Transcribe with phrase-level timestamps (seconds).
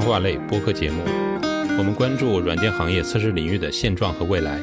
[0.00, 1.02] 谈话类播客节目。
[1.76, 4.58] 我们关注软件行业测试领域的现状和未来，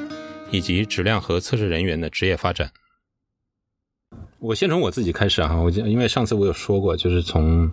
[0.50, 2.72] 以及质量和测试人员的职业发展。
[4.40, 7.70] 我先从我自己开始啊，我因为上次我有说过，就是从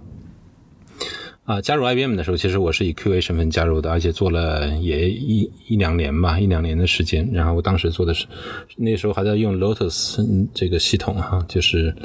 [1.44, 7.26] 啊加入 IBM 的时候，其实我是以 QA 身份加入的，而且做了也一一两年吧，一两年的时间。
[7.32, 8.26] 然后我当时做的是
[8.76, 11.96] 那时候还在用 Lotus 这个系统哈，就是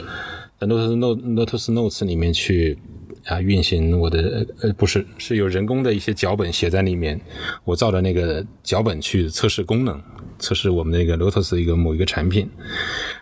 [0.58, 2.80] 在 Lotus Note Lotus Notes 里面去
[3.30, 7.20] 啊运行我的呃不是是有人工的一些脚本写在里面，
[7.64, 10.02] 我照着那个脚本去测试功能。
[10.42, 12.50] 测试我们那个 Lotus 一个某一个产品，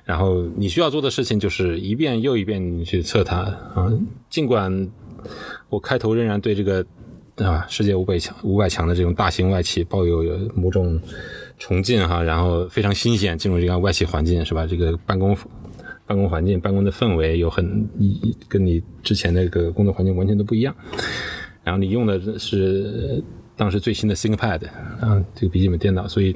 [0.06, 3.38] 然后你需要做的事情就是一遍又一遍去测它
[3.74, 3.92] 啊。
[4.30, 4.88] 尽管
[5.68, 6.86] 我开头仍然对这个
[7.38, 11.02] 啊世界五百强五百强的这种大型外企抱有某种
[11.58, 14.68] 崇敬哈，然后非常新鲜进入这样外企环境是吧？
[14.68, 15.36] 这个办公
[16.08, 17.88] 办公环境、办公的氛围有很
[18.48, 20.74] 跟你之前那个工作环境完全都不一样。
[21.64, 23.24] 然后你用的是
[23.56, 24.68] 当时最新的 ThinkPad
[25.02, 26.36] 啊，这个笔记本电脑，所以。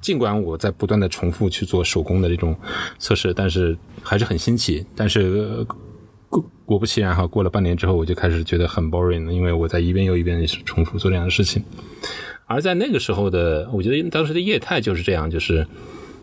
[0.00, 2.56] 尽管我在不断的重复去做手工的这种
[2.98, 4.82] 测试，但是还是很新奇。
[4.96, 5.62] 但是
[6.30, 11.62] 果果不其然哈，过了半年之后，我就开始觉得很 boring 了，因为我在一遍又一遍重复做这样的事情。
[12.46, 15.66] 而在那个时候的，我觉得当时的业态就是这样，就是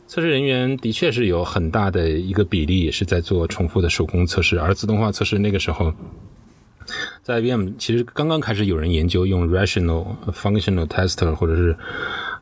[0.07, 5.93] 测试人员的确是有很大的一个比例是在做重复的手工测试，而自动化测试那个时候
[7.21, 11.75] 在 IBM 其实刚刚开始有人研究用 rational functional tester 或者是。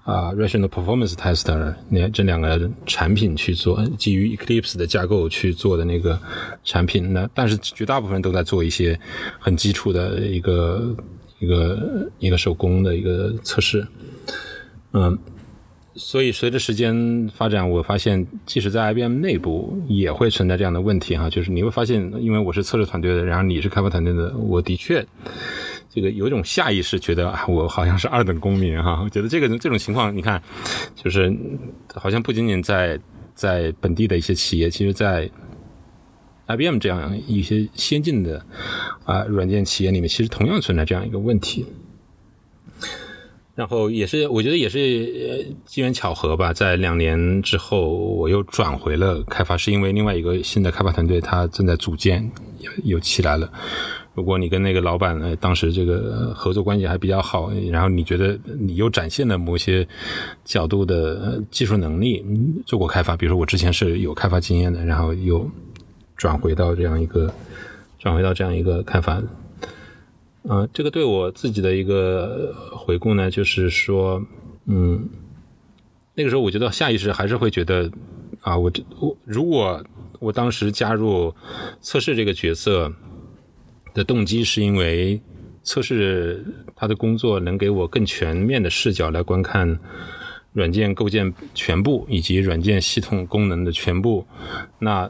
[0.05, 6.19] 啊，Rational Performance Tester 那这两个产品去做，基于 Eclipse 的架构去做的那个
[6.63, 8.99] 产品，那但是绝大部分都在做一些
[9.39, 10.95] 很基础的一个
[11.39, 13.87] 一个一个手工的一个测试，
[14.93, 15.17] 嗯，
[15.97, 25.05] 所以随着时间发展，我发现即使在 IBM 内部也会存在这样的问题哈，就是你会发现，因为我是测试团队的，然后你是开发团队的，我的确。
[25.89, 28.99] 这个有一种下意识觉得啊，我好像是二等公民哈。
[29.05, 30.41] 我觉得这个这种情况，你看，
[30.93, 31.33] 就是
[31.93, 32.99] 好像不仅仅在
[33.33, 35.29] 在本地的一些企业，其实在
[36.47, 38.45] IBM 这样一些先进的
[39.05, 41.65] 啊软件企业里面，其实同样存在这样一个问题。
[43.55, 46.51] 然后也是，我觉得也是机缘巧合吧。
[46.51, 52.29] 在两年之后，我又转回了开发，是因为另外一个新的开发团队他正在组建，
[52.83, 53.49] 又起来了。
[54.13, 59.87] 如果你跟那个老板呢，当时这个合作关系还比较好，然后你觉得你又展现了某些
[60.43, 62.25] 角度的技术能力，
[62.65, 65.49] 做过开发，比如说我之前是有开发经验的，然后又
[66.17, 67.33] 转回到这样一个
[67.99, 69.21] 转回到这样一个开发，
[70.49, 74.21] 嗯，这个对我自己的一个回顾呢，就是说，
[74.65, 75.09] 嗯，
[76.13, 77.91] 那个时候我觉得下意识还是会觉得
[78.41, 79.83] 啊，我这我如果
[80.19, 81.33] 我当时加入
[81.81, 82.91] 测试这个角色。
[83.95, 85.21] 的动机是因为
[85.63, 86.45] 测试
[86.75, 89.79] 他的工作能给我更全面的视角来观看
[90.51, 94.27] 软件构建全部以及软件系统功能的全部。
[94.79, 95.09] 那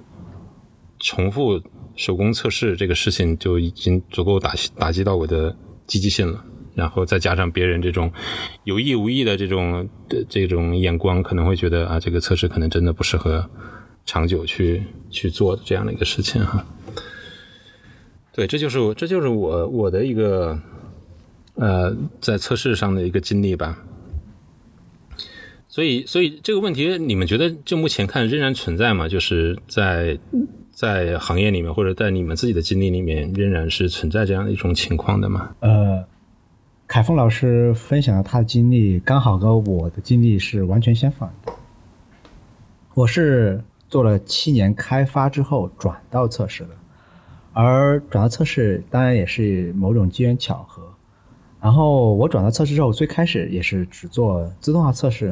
[0.99, 1.59] 重复
[1.95, 5.55] 手工测试这个事情就已经足够打打击到我的
[5.87, 6.43] 积极性了。
[6.75, 8.11] 然后再加上别人这种
[8.65, 13.49] 有意无意的这种的这种眼光，可能会觉得啊，这个测试可能真的不适合
[14.05, 16.65] 长久去去做这样的一个事情哈。
[18.33, 20.59] 对，这就是我，这就是我我的一个，
[21.53, 23.81] 呃，在测试上的一个经历吧。
[25.69, 29.07] 所以，所以这个问题，你们觉得就目前看仍然存在吗？
[29.07, 30.19] 就是在
[30.75, 35.55] 在行业里面，或者在你们自己的经历里面，仍然是存在这样的一种情况的吗？
[35.61, 36.03] 呃，
[36.85, 41.53] 凯峰老师分享了他的经历，刚好跟我的经历是完全相反的。
[42.93, 46.71] 我是做了七年开发之后转到测试的。
[47.53, 50.83] 而转到测试当然也是某种机缘巧合，
[51.61, 55.27] 然后我转到测试之后，最开始也是只做自动化测试，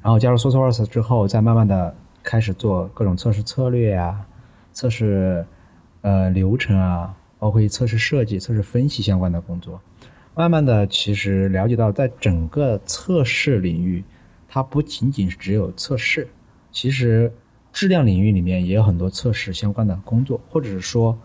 [0.00, 4.26] 然后加入 SourceWorks 之后，再慢慢的开始做各种测试策略啊、
[4.80, 5.44] 测试
[6.00, 9.78] 呃流程啊，包括测试设计、测试分析相关的工作。
[10.34, 14.02] 慢慢的，其实了解到，在整个测试领域，
[14.48, 16.26] 它不仅仅是只有测试，
[16.72, 17.30] 其实
[17.70, 21.18] 质量领域里面也有很多测试相关的工作，或者是说。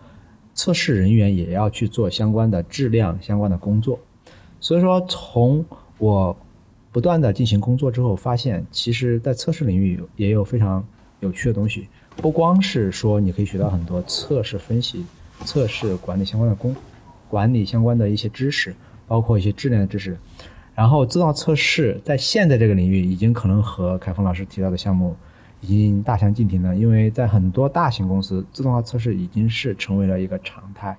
[0.58, 4.00] 测试人员也要去做相关的质量相关的工作，
[4.58, 5.62] 所以说从
[5.98, 6.34] 我
[6.90, 10.82] 不断的进行工作之后，发现其实在测试领域也有非常
[11.20, 15.04] 有趣的东西，不光是说你可以学到很多测试分析、
[15.44, 16.74] 测试管理相关的工
[17.28, 18.74] 管理相关的一些知识，
[19.06, 20.16] 包括一些质量的知识。
[20.74, 25.16] 然后自动化测试在现在这个领域，已经可能和凯峰老师提到的项目。
[25.62, 30.96] 已经大相径庭了，因为在很多大型公司，自动化测试已经是成为了一个常态。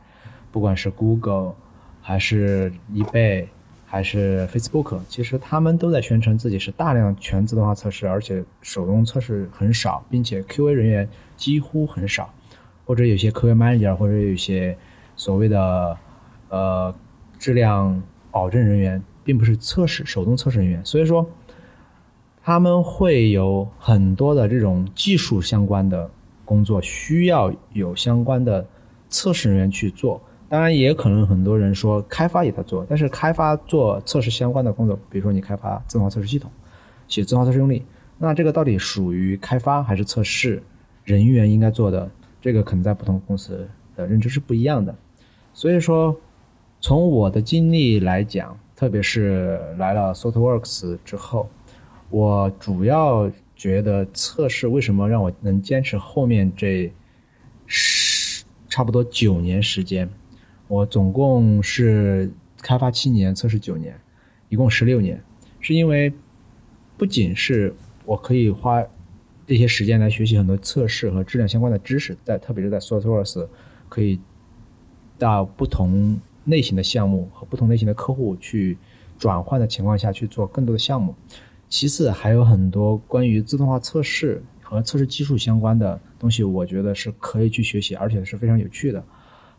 [0.51, 1.53] 不管是 Google，
[2.01, 3.45] 还是 eBay，
[3.89, 11.07] 还是 Facebook，其实他们都在宣称自己是大量全自动化测试，而且手动测试很少，并且 QA 人员
[11.37, 12.29] 几乎很少，
[12.85, 14.77] 或者有些 QA manager，或者有些
[15.15, 15.97] 所谓的
[16.49, 16.93] 呃
[17.39, 21.25] 质量保证人员，并不是测试手动测试人员，所以说
[22.43, 26.11] 他们会有很多的这种技术相关的
[26.43, 28.67] 工作需要有相关的
[29.09, 30.21] 测试人员去做。
[30.49, 36.49] 当然，也可能很多人说开发也在做，但是开发做测试相关的工作，比如说你开发自动化测试系统，
[37.07, 37.83] 写自动化测试用例，
[38.17, 40.63] 那这个到底属于开发还是测试
[41.03, 42.09] 人员应该做的？
[42.39, 44.95] 这个可能在不同公司的认知是不一样的。
[45.53, 46.15] 所以说，
[46.79, 51.49] 从我的经历来讲，特别是来了 SoftWorks 之后，
[52.09, 56.89] 我主要觉得测试为什么让我能坚持后面这
[57.65, 60.07] 十差不多九年时间。
[60.67, 62.31] 我总共是
[62.61, 63.99] 开发七年，测试九年，
[64.49, 65.21] 一共十六年。
[65.59, 66.13] 是因为
[66.97, 67.73] 不仅是
[68.05, 68.83] 我可以花
[69.45, 73.47] 这些时间来学习很多测试和质量相关的知识，在特别是在 SourceWorks
[73.89, 74.19] 可以
[75.17, 78.77] 到不同类型的项目和不同类型的客户去
[79.17, 81.15] 转换的情况下去做更多的项目。
[81.69, 89.03] 其次还有很多关于自动化测试和测试技术相关的东西，我觉得是可以去学习，而且是非常有趣的。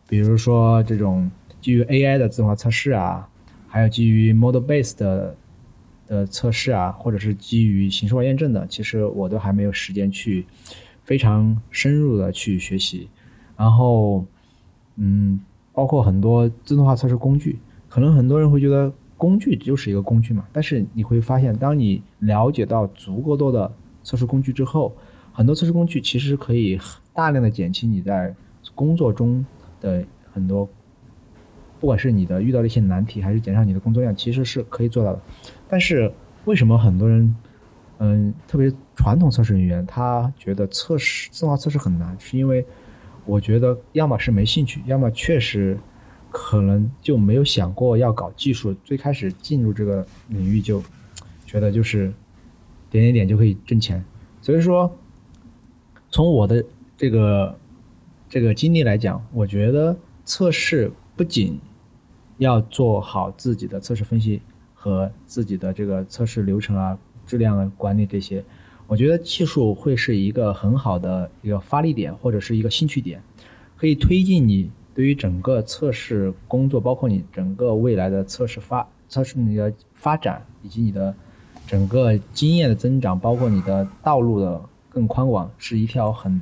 [0.09, 1.29] 比如说这种
[1.61, 3.29] 基于 AI 的自动化测试啊，
[3.67, 5.35] 还有基于 model base 的
[6.07, 10.47] 的测试啊，或者是基于形式化验证的，其实我都还没有时间去
[11.03, 13.07] 非常深入的去学习。
[13.55, 14.25] 然后，
[14.95, 15.39] 嗯，
[15.73, 23.71] 包括很多自动化测试工具，可能很多人会觉得工具就是一个工具嘛，但是你会发现，当你了解到足够多的
[24.01, 24.95] 测试工具之后，
[25.31, 26.79] 很多测试工具其实可以
[27.13, 28.33] 大量的减轻你在
[28.73, 29.45] 工作中。
[29.81, 30.03] 的
[30.33, 30.67] 很多，
[31.79, 35.21] 不管是你的遇到的一些难题，还是减少你的工作量，其实是可以做到的。
[35.67, 36.11] 但是
[36.45, 37.35] 为什么很多人，
[37.99, 42.15] 嗯，特别传统测试人员，他觉得测试自动化测试很难？
[42.19, 42.65] 是因为
[43.25, 45.77] 我觉得要么是没兴趣，要么确实
[46.29, 48.73] 可能就没有想过要搞技术。
[48.83, 50.81] 最开始进入这个领域就
[51.45, 52.13] 觉得就是
[52.89, 54.03] 点点点就可以挣钱。
[54.41, 54.93] 所以说，
[56.11, 56.63] 从我的
[56.97, 57.57] 这个。
[58.29, 61.59] 这个经历来讲，我觉得测试不仅
[62.37, 64.39] 要做好自己的测试分析
[64.75, 66.95] 和自己的这个测试流程啊、
[67.25, 68.45] 质量啊管理这些，
[68.85, 73.19] 我觉得技术会是一个很好的一个发力点或者是一个兴趣点，
[73.75, 81.15] 可以推进你对于整个测试工作，包括你整个未来的测试发测试你的发展以及你的
[81.65, 86.39] 整个经验的增长，包括你的道路的更宽广，是一条很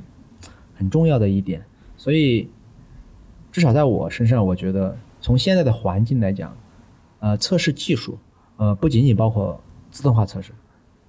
[0.74, 1.64] 很重要的一点。
[1.98, 2.48] 所以，
[3.50, 6.56] 至少在我身上，我觉得从现在的环境来讲，
[7.18, 8.16] 呃，测试技术，
[8.56, 9.60] 呃，不仅仅包括
[9.90, 10.52] 自动化测试，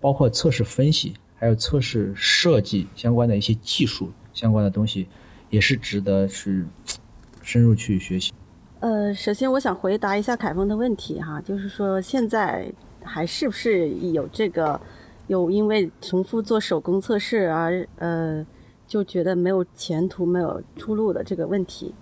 [0.01, 5.07] 包括测试分析，还有测试设计相关的一些技术相关的东西，
[5.51, 6.65] 也是值得去
[7.43, 8.33] 深入去学习。
[8.79, 12.67] 呃，首先我想回答一下凯峰的问题哈，就是说现在
[13.03, 14.81] 还是不是有这个
[15.27, 18.43] 有因为重复做手工测试而呃。
[18.89, 21.93] 就觉得没有前途、没有出路的这个问题，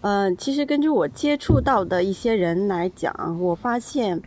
[0.00, 4.22] 呃，其实根据我接触到的一些人来讲，我发现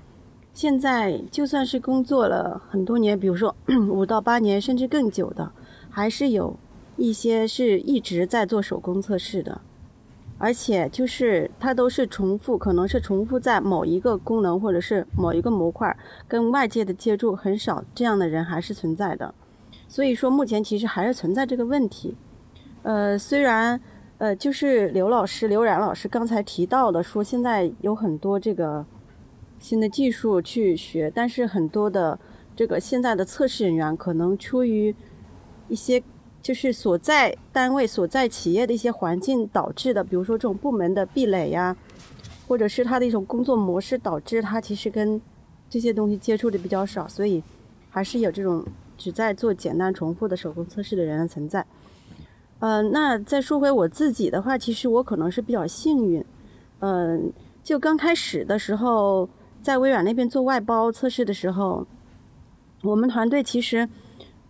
[0.54, 3.56] 现在就算是工作了很多年，比如说
[3.90, 5.52] 五到八年甚至更久的，
[5.90, 6.56] 还是有
[6.98, 9.60] 一些是一直在做手工测试的，
[10.38, 15.98] 而且就是它都是重复，可能是重复在某一个功能或者是某一个模块
[16.28, 19.34] 跟外界的接触很少，这样的人还是存在的。
[19.92, 22.16] 所以说，目前其实还是存在这个问题。
[22.84, 23.78] 呃，虽然
[24.20, 28.86] 呃，就是刘老师、刘冉老师刚才提到的，说现在有很多这个
[29.60, 32.18] 新的技术去学，但是很多的
[32.56, 34.96] 这个现在的测试人员可能出于
[35.68, 36.02] 一些
[36.42, 41.76] 就是所在单位、所在企业的一些环境导致的，比如说这种部门的壁垒呀，
[42.48, 45.22] 或者是他的一种工作模式导致他其实跟
[45.70, 47.44] 这些东西接触的比较少，所以
[47.90, 48.66] 还是有这种。
[49.02, 51.66] 只在做简单重复的手工测试的人的存在，
[52.60, 56.24] 嗯，那再说回我自己的话，其实我可能是比较幸运，
[56.82, 59.28] 嗯，就刚开始的时候，
[59.64, 61.88] 在微软那边做外包测试的时候，
[62.84, 63.90] 我们团队其实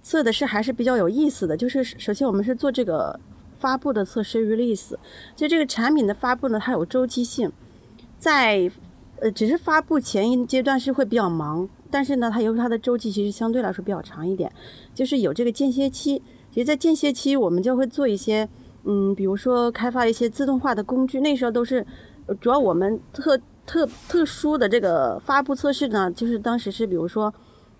[0.04, 3.18] 测的是还是比较有意思的，就是首先我们是做这个
[3.58, 4.96] 发布的测试 release，
[5.34, 7.50] 就这个产品的发布呢，它有周期性，
[8.20, 8.70] 在
[9.22, 11.70] 呃，只是发布前一阶段是会比较忙。
[11.92, 14.52] 但是呢，它由于它的周期其实相对来说比较长一点，
[14.94, 16.22] 就是有这个间歇期。
[16.50, 18.48] 其实，在间歇期，我们就会做一些，
[18.84, 21.20] 嗯，比如说开发一些自动化的工具。
[21.22, 21.86] 那时候都是
[22.40, 27.34] 主要我们特特特殊的这个发布测试呢，就是当时是比如说，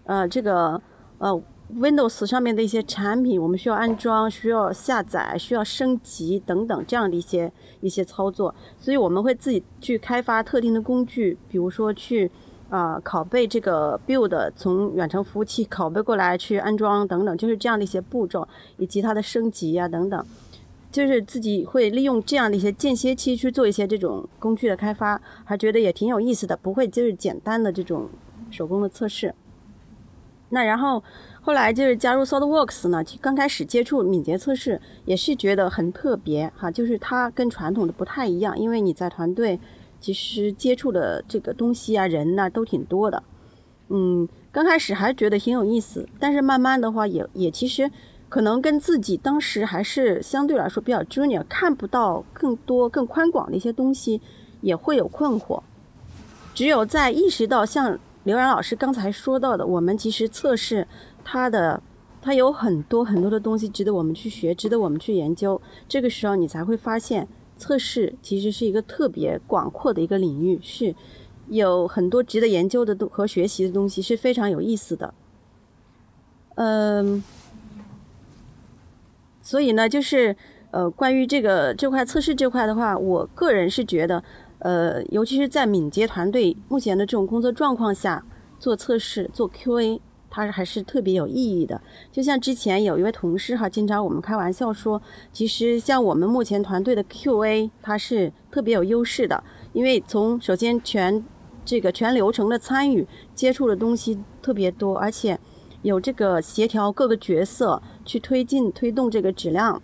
[0.06, 0.82] 呃，这个
[1.18, 1.44] 呃
[1.76, 7.52] Windows 上面的一些产品，我们需要安装、需要下载、需要升级等等这样的一些
[7.82, 12.32] 一些操作，所以我们会自己去开发特定的工具，比如说去
[12.72, 18.48] 啊拷贝这个 build 从远程服务器拷贝过来去安装等等，就是这样的一些步骤，
[18.78, 20.26] 以及它的升级啊等等。
[20.92, 28.10] 就是自己会利用这样的一些间歇期去做一些这种工具的开发，还觉得也挺有意思的，不会就是简单的这种
[28.50, 29.34] 手工的测试。
[30.50, 31.02] 那然后
[31.42, 39.58] 后来就是加入 SolidWorks 呢，刚开始接触敏捷测试也是觉得很特别哈，就是它跟传统的不太一样，因为你在团队
[40.02, 43.24] 其实接触的这个东西啊人呐都挺多的，
[43.88, 47.90] 嗯，刚开始还觉得挺有意思，但是慢慢的话也也其实。
[48.32, 54.22] 可能跟自己当时还是相对来说比较 junior，看不到更多更宽广的一些东西，
[54.62, 55.62] 也会有困惑。
[56.54, 60.88] 只有在意识到像刘然老师刚才说到的，我们其实测试
[61.26, 61.84] 它的，
[62.22, 65.62] 它有很多很多的东西值得我们去学，值得我们去研究。
[65.90, 67.28] 这个时候你才会发现，
[67.62, 70.96] 测试其实是一个特别广阔的一个领域，是
[71.50, 75.14] 有很多值得研究的东和学习的东西，是非常有意思的。
[76.56, 77.24] 嗯。
[79.44, 80.36] 所以呢，就是
[80.72, 84.24] 呃，关于这个这块测试这块的话，我个人是觉得，
[84.60, 88.24] 呃，尤其是在敏捷团队目前的这种工作状况下，
[88.60, 90.00] 做测试做 QA，
[90.32, 91.80] 它还是特别有意义的。
[92.12, 95.00] 就像之前有一位同事哈，经常我们开玩笑说，
[95.32, 101.24] 其实像我们目前团队的 QA，它是特别有优势的，因为从首先全
[101.64, 105.38] 这个全流程的参与接触的东西特别多，而且。
[105.84, 109.82] 有这个协调各个角色去推进、推动这个质量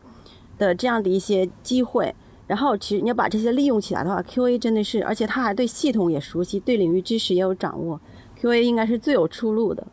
[0.60, 2.14] 的这样的一些机会，
[2.46, 8.00] 然后其实你要把这些利用起来的话，QA 真的是，而且他还对系统也熟悉，对领域知识也有掌握
[8.40, 9.88] ，QA 应该是最有出路的。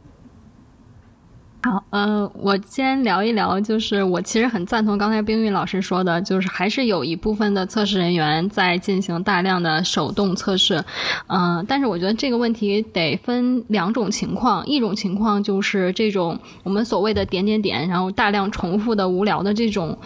[1.64, 10.84] 好，嗯，我先聊一聊，就是我其实很赞同刚才冰玉老师说的，就是还是有一部分的测试人员在进行大量的手动测试，
[11.26, 19.96] 嗯，但是我觉得这个问题得分两种情况，一种情况就是这种我们所谓的点点点，然后大量重复的无聊的这种，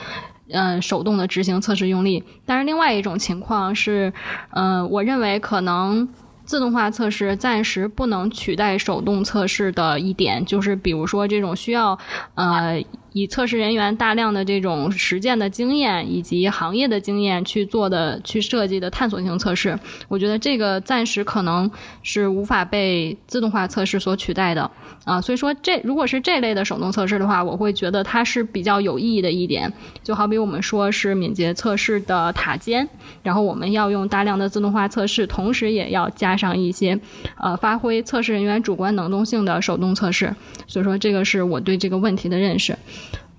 [0.50, 4.12] 嗯，手动的执行测试用例，但是另外一种情况是，
[4.50, 6.08] 嗯，我认为可能。
[6.48, 11.98] 自动化测试暂时不能取代手动测试的一点，就是比如说这种需要，
[12.34, 12.82] 呃。
[13.12, 21.70] 以测试人员大量的这种实践的经验以及行业的经验去做的、去设计的探索性测试，我觉得这个暂时可能
[22.02, 24.70] 是无法被自动化测试所取代的
[25.04, 25.20] 啊。
[25.20, 29.72] 所以说，这如果是这类的手动测试的话，我会觉得它是比较有意义的一点。
[30.02, 32.88] 就好比我们说是敏捷测试的塔尖，
[33.22, 36.98] 然后我们要用大量的自动化测试，同时也要加上一些
[37.36, 40.34] 呃发挥测试人员主观能动性的手动测试。
[40.66, 42.76] 所以说，这个是我对这个问题的认识。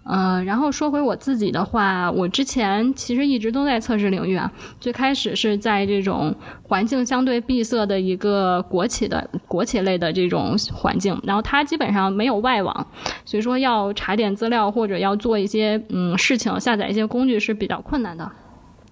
[0.09, 4.51] 呃，然后说回我自己的话，我之前其实一直都在测试领域啊。
[4.79, 12.87] 最开始是在这种环境相对闭塞的一个国企的国企类的这种环境，然后它基本上没有外网，
[13.23, 18.29] 所以说要查点资料或者要做一些嗯事情，下载一些工具是比较困难的。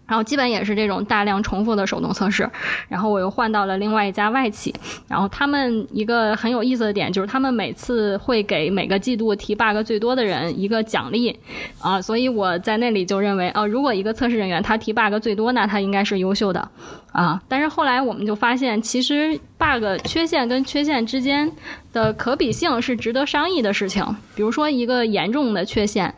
[0.07, 2.49] 然后基本也是这种大量重复的手动测试，
[2.87, 4.73] 然后我又换到了另外一家外企，
[5.07, 11.37] 然后他们一个很有意思的点就是他们每次会给每个季度提 bug 最多的人一个奖励，
[11.81, 16.69] 啊，所以我在那里就认为，哦，如果一个测试人员他提 bug 最多，那他应该是优秀的，
[17.11, 21.51] 啊，但是后来我们就发现，其实 bug 缺陷跟缺陷之间
[21.91, 26.13] 的可比性是值得商议的事情，比如说一个严重的缺陷。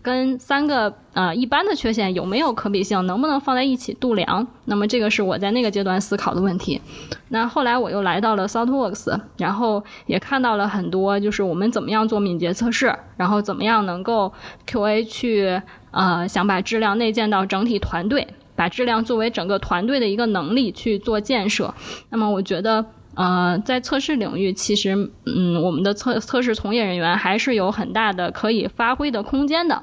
[0.00, 4.46] 跟三个呃一般的缺陷有没有可比性，能不能放在一起度量？
[4.66, 6.80] 那么这个是我在那个阶段思考的问题。
[7.28, 14.32] 那后来我又来到了 SaltWorks，然后也看到了很多，就是我们怎么样做敏捷测试，然后怎么样能够
[14.66, 21.74] QA 去呃想把质量内建到整体团队，把质量作为整个团队的一个能力去做建设。
[22.10, 22.86] 那么我觉得。
[23.18, 24.94] 呃，在测试领域，其实，
[25.26, 29.82] 嗯，我们的测测试从业人员还是有很大的可以发挥的空间的。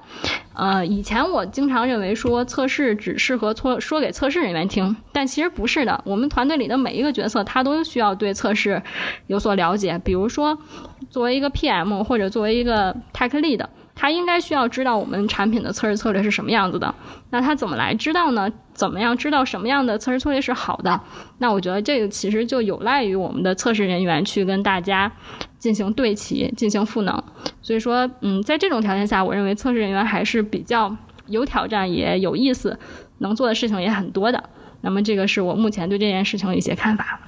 [0.54, 6.02] 呃，以前我经常认为说测试只适合测说给测试人员听，但其实不是的。
[6.06, 8.82] 我们团队里的每一个角色，他都需要对测试
[9.28, 10.00] 有所了解。
[10.06, 10.58] 比如说，
[11.10, 13.66] 作为一个 PM 或者作为一个 Tech Lead。
[13.98, 16.94] 他应该需要知道我们产品的测试策略是什么样子的，
[17.30, 18.52] 那他怎么来知道呢？
[18.76, 21.02] 怎么样知道什么样的测试策略是好的？
[21.40, 25.12] 那我觉得这个其实就有赖于我们的测试人员去跟大家
[25.58, 27.24] 进行对齐、进行赋能。
[27.62, 30.96] 所以说，嗯，在这种条件下，我认为测试人员还是比较
[31.28, 32.78] 有挑战、也有意思，
[33.20, 34.44] 能做的事情也很多的。
[34.82, 37.20] 那么这个是我目前对这件事情的一些看法。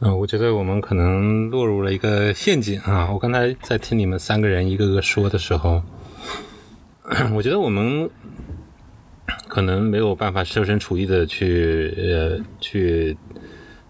[0.00, 3.10] 嗯，我觉得我们可能落入了一个陷阱啊！
[3.10, 5.82] 我刚才在听你们三个人一个个说的时候，
[7.34, 8.10] 我觉得我们
[9.54, 13.16] 可能没有办法设身处地的去呃去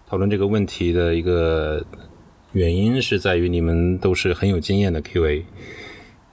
[0.07, 1.83] 讨论这个问题的一个
[2.53, 5.43] 原因，是在于你们都是很有经验的 QA，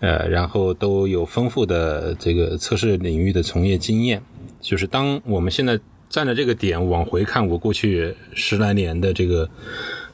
[0.02, 4.22] 呃，然后都有丰富的这个测试领域的从业经验，
[4.60, 5.80] 就是当我们现在。
[6.12, 9.50] 站在这个点往回看，我过去十来年的这个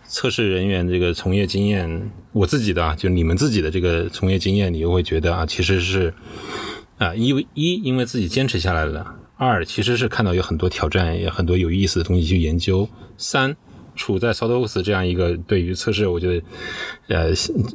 [0.07, 6.13] 测试人员这个从业经验，我自己的啊，就你们自己的这个从业经验，你又会觉得啊，其实是
[6.97, 12.87] 啊，因为一因为自己坚持下来了，二其实是看到有很多挑战，也很多有意思的东西去研究，
[13.17, 13.55] 三。
[13.99, 16.45] 处在 Sotos 这样一个对于测试，我觉得，
[17.07, 17.33] 呃，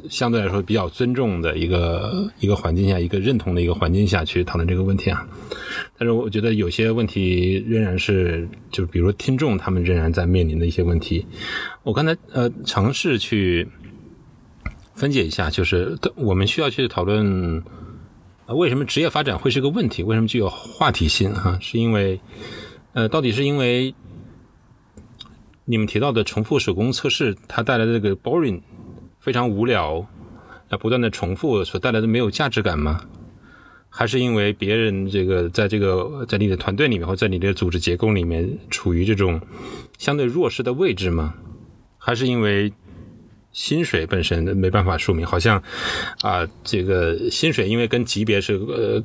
[0.09, 5.27] 相对来说比较尊重的一个一个环境下，一个认同的一个环境下去讨论这个问题啊。
[5.97, 11.25] 但是我觉得有些问题仍然是，就比如听众他们仍然在面临的一些问题。
[11.83, 13.67] 我刚才呃尝试去
[14.95, 17.61] 分解一下，就是我们需要去讨论，
[18.45, 20.03] 啊为什么职业发展会是个问题？
[20.03, 21.33] 为什么具有话题性？
[21.33, 22.19] 哈，是因为，
[22.93, 23.93] 呃，到底是因为？
[25.65, 28.61] 你们提到的重复手工测试，它带来的这个 boring
[29.21, 30.05] 非常无聊，
[30.67, 32.99] 要不断的重复所带来的没有价值感吗？
[33.87, 39.39] 还是因为别人这个在这个在你的团队里面或在你的组织结构里面处于这种
[39.97, 41.33] 相对弱势的位置吗？
[41.97, 42.73] 还是因为
[43.53, 45.25] 薪水本身没办法说明？
[45.25, 45.61] 好像
[46.21, 49.01] 啊，这个薪水因为跟级别是呃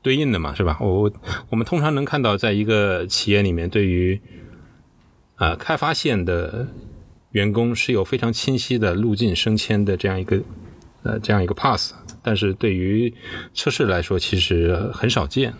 [0.00, 0.78] 对应的嘛，是吧？
[0.80, 1.12] 我
[1.50, 4.18] 我们通常能看到，在一个企业里面对于
[5.34, 6.68] 啊，开发线的
[7.32, 10.40] 员工是有非常清晰的路径升迁的这样一个
[11.02, 11.92] 呃这样一个 pass，
[12.22, 13.12] 但是对于
[13.52, 15.52] 测试来说，其实很少见。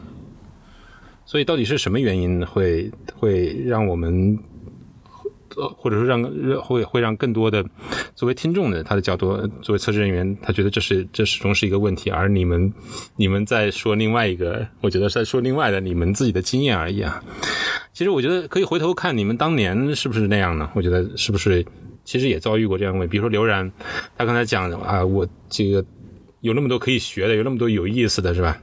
[1.26, 4.38] 所以，到底是什么原因会会让我们？
[5.76, 6.22] 或者说让
[6.60, 7.64] 会会让更多的
[8.14, 12.72] 作为听众的他的角度，作为测试人员，他觉得这是这始终是一个问题，而你们
[13.16, 17.22] 你们在说另外一个，我觉得是在说另外的你们自己的经验而已啊。
[17.92, 20.70] 其实我觉得可以回头看你们当年是不是那样呢？
[20.74, 21.64] 我觉得是不是
[22.04, 23.12] 其实也遭遇过这样的问题？
[23.12, 23.70] 比如说刘然，
[24.16, 25.84] 他刚才讲啊，我这个
[26.40, 28.56] 有那么多可以学的，有那么多有意思的是吧？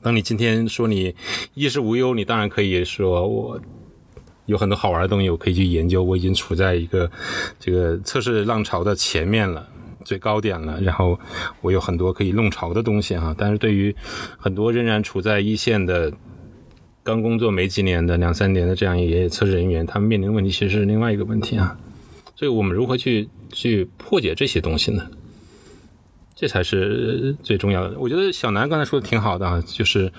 [0.00, 1.14] 当你今天说你
[1.54, 3.60] 衣食无忧，你当然可以说我。
[4.48, 6.02] 有很多好玩的东西，我可以去研究。
[6.02, 7.10] 我已经处在一个
[7.60, 9.68] 这个测试浪潮的前面了，
[10.06, 10.80] 最高点了。
[10.80, 11.20] 然后
[11.60, 13.34] 我有很多可以弄潮的东西哈。
[13.36, 13.94] 但是对于
[14.38, 16.10] 很多仍然处在一线的、
[17.02, 21.78] 刚工作没几年的两三年的这样一些测试人员，他们面临的问题其实是另外一个问题啊。
[22.34, 25.10] 所以我们如何去去破解这些东西呢？
[26.34, 27.98] 这才是最重要的。
[27.98, 30.10] 我觉得小南刚才说的挺好的啊，就是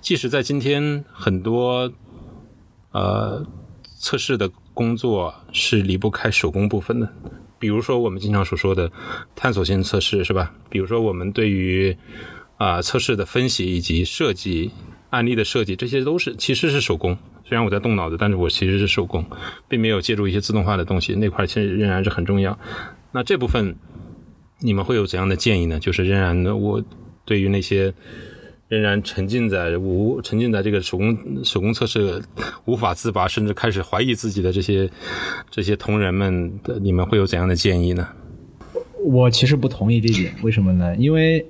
[0.00, 1.92] 即使在今天很多
[2.90, 3.46] 呃。
[4.06, 7.12] 测试的工作是离不开手工部分的，
[7.58, 8.88] 比如说我们经常所说的
[9.34, 10.54] 探索性测试，是吧？
[10.70, 11.96] 比如说我们对于
[12.56, 14.70] 啊测试的分析以及设计
[15.10, 17.18] 案例的设计，这些都是其实是手工。
[17.44, 19.24] 虽然我在动脑子，但是我其实是手工，
[19.66, 21.16] 并没有借助一些自动化的东西。
[21.16, 22.56] 那块其实仍然是很重要。
[23.10, 23.74] 那这部分
[24.60, 25.80] 你们会有怎样的建议呢？
[25.80, 26.80] 就是仍然的，我
[27.24, 27.92] 对于那些。
[28.68, 32.20] 仍然沉浸在无沉浸在这个手工手工测试
[32.64, 34.90] 无法自拔，甚至开始怀疑自己的这些
[35.50, 38.08] 这些同仁们，的你们会有怎样的建议呢？
[39.04, 40.96] 我其实不同意这点，为什么呢？
[40.96, 41.46] 因为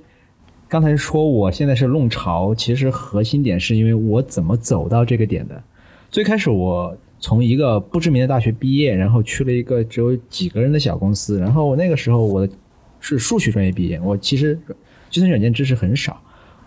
[0.69, 5.63] 刚才说我现在是弄潮，其实核心点是因为我怎么走到这个点的。
[6.11, 12.47] 最开始我从一个不知名的大学毕业，然后去了一个只有几个人的小公司，然后那个时候我
[13.01, 14.59] 是数学专业毕业，我其实
[15.09, 16.23] 计算软件知识很少。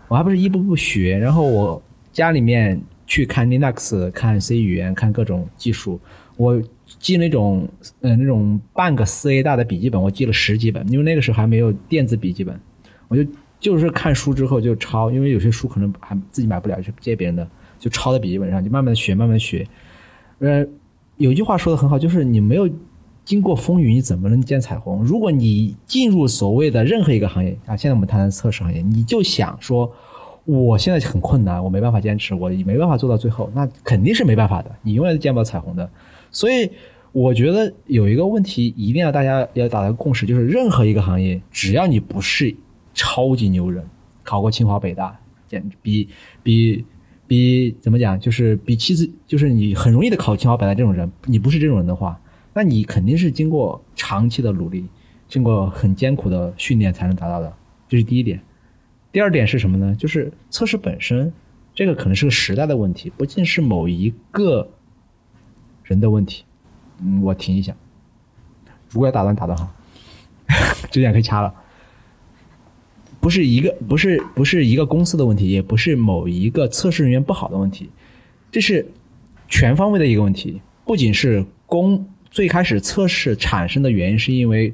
[0.09, 5.97] 我还不是一步步学，然后我家里面去看 Linux、看 C 语言、看各种技术，
[6.35, 6.61] 我
[6.97, 7.69] 记那种
[8.01, 12.59] 呃那种半个四 A 大的笔记本，我记了十几本，因为那个时候还没有电子笔记本，
[13.07, 13.23] 我就
[13.59, 17.47] 就是看书之后就抄，因为有些书可能还自己买不了，就借别人的，
[17.79, 19.65] 就抄在笔记本上，就慢慢的学，慢慢的学。
[20.39, 20.65] 呃，
[21.17, 22.67] 有句话说的很好，就是你没有。
[23.29, 25.03] 经过风雨，你怎么能见彩虹？
[25.03, 29.93] 如果你进入所谓的任何一个行业啊，现在我们谈谈测试行业，你就想说，
[30.45, 35.87] 我现在很困难，我没办法坚持，我没办法做到最后，那肯定是没办法的，你永远都见不到彩虹的。
[36.31, 36.71] 所以，
[37.11, 42.55] 我觉得有一个问题一定要大家要达到共识，就是任何一个行业，只要你不是
[42.95, 43.85] 超级牛人，
[44.23, 45.15] 考过清华北大，
[45.47, 46.09] 简直比
[46.41, 46.83] 比
[47.27, 52.19] 比怎么讲，就是比其次就是你很容易的考清华北大这种人，你不是这种人的话。
[52.53, 54.87] 那你肯定是经过长期的努力，
[55.27, 57.53] 经过很艰苦的训练才能达到的，
[57.87, 58.41] 这是第一点。
[59.11, 59.95] 第二点是什么呢？
[59.95, 61.31] 就是测试本身，
[61.73, 64.69] 这个可能是个时代的问题，不仅是某一个
[65.83, 66.43] 人的问题。
[67.01, 67.75] 嗯，我停一下，
[68.89, 69.71] 如果要打断，打断哈，
[70.91, 71.53] 这样可以掐了。
[73.21, 77.89] 不是一个，不是不是一个公司的问题，也不是某一个测试人员不好的问题，
[78.51, 78.91] 这是
[79.47, 80.61] 全方位的一个问题。
[80.85, 84.73] 不仅是公最开始测试产生的原因，是因为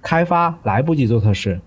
[0.00, 1.60] 开发来不及做测试，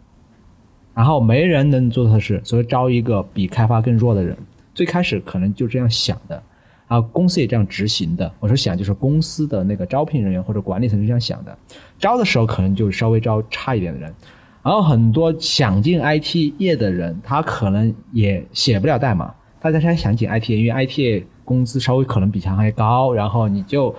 [0.93, 4.37] 然后没人能做测试，所以招一个比开发更弱的人。
[4.73, 6.41] 最开始可能就这样想的，
[6.87, 8.31] 然后公司也这样执行的。
[8.39, 11.57] 我说想就是公司的那个招聘人员或者管理层是这样想的，
[11.97, 14.13] 招的时候可能就稍微招差一点的人。
[14.61, 19.33] 然后很多想进 IT 业的人，他可能也写不了代码。
[19.61, 23.95] 大家现在想进 IT 业，因为 IT 业工资稍微可能比其他行业高，然后你就，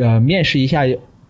[0.00, 0.82] 呃，面试一下，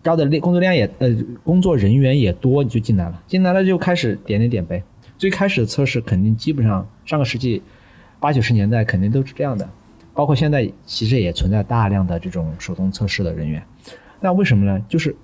[0.03, 3.23] 招的工作量也呃，工作人员也多，你就进来了。
[3.27, 4.83] 进来了就开始点点点呗。
[5.17, 7.61] 最开始的测试肯定基本上上个世纪
[8.19, 9.69] 八九十年代肯定都是这样的，
[10.13, 13.63] 包括现在其实也存在大量的这种手动测试的人员。
[14.19, 14.83] 那为什么呢？
[14.87, 15.15] 就是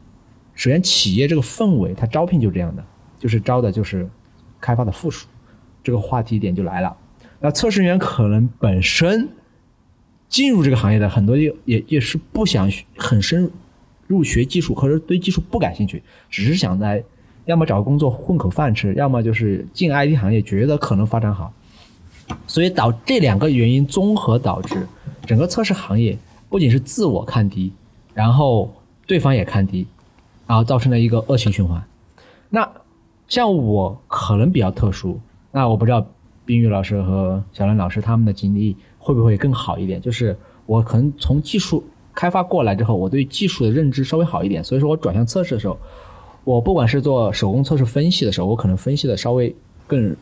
[0.56, 2.84] 首先企业这个氛围，它招聘就这样的。
[3.20, 4.10] 就是招的就是
[4.60, 5.28] 开发的附属，
[5.84, 6.98] 这个话题点就来了。
[7.40, 9.30] 那测试员可能本身
[10.32, 12.68] 进入这个行业的很多也也也是不想
[12.98, 13.52] 很深
[14.08, 17.04] 入学技术，或者对技术不感兴趣，只是想在
[17.46, 21.54] 要么找工作混口饭吃，要么就是进 IT 行业觉得可能发展好。
[22.48, 24.88] 所以导这两个原因综合导致
[25.28, 26.18] 整个测试行业
[26.50, 27.72] 不仅是自我看低，
[28.16, 28.74] 然后
[29.06, 29.86] 对方也看低，
[30.48, 31.84] 然后造成了一个恶性循环。
[32.50, 32.68] 那。
[33.28, 35.18] 像我可能比较特殊，
[35.54, 36.06] 那我不知道
[36.44, 40.00] 冰玉老师和小兰老师他们的经历会不会更好一点？
[40.00, 41.84] 就是我可能从技术
[42.14, 45.76] 开发过来之后，我对技术的认知稍微好一点，所以说我转向测试的时候，
[46.44, 49.54] 我不管是做手工测试分析的时候，我可能分析的稍微
[49.88, 50.16] 更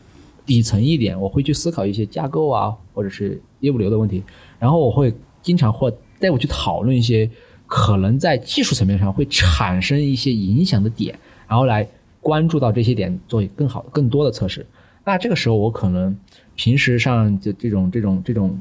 [0.46, 4.22] 底层一点，我会去思考一些架构啊，或者是业务流的问题，
[4.58, 5.12] 然后我会
[5.42, 7.30] 经常或带我去讨论一些
[7.66, 11.86] 可能在技术层面上会产生一些影响的点，然后来。
[12.22, 14.66] 关注到这些点，做更好、更多的测试。
[15.06, 16.14] 那这个时候，我可能
[16.60, 18.54] 平时上这这种、这种、这种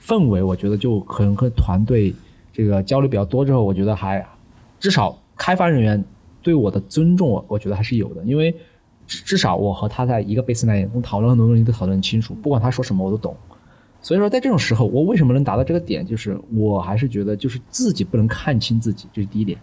[0.00, 2.12] 氛围，我觉得就可能和团队
[2.52, 4.26] 这个交流比较多之后，我觉得还
[4.80, 6.04] 至少开发人员
[6.42, 8.24] 对我的尊重，我我觉得还是有的。
[8.24, 8.52] 因为
[9.06, 13.36] 至少我和他在一个 base 内，我们讨论很多东西都讨论清楚，不管他说什么我都懂。
[14.02, 19.56] 所以说，在这种时候，我为什么能达到这个点，就是我还是觉得，就是自己不能看清自己，这是第一点。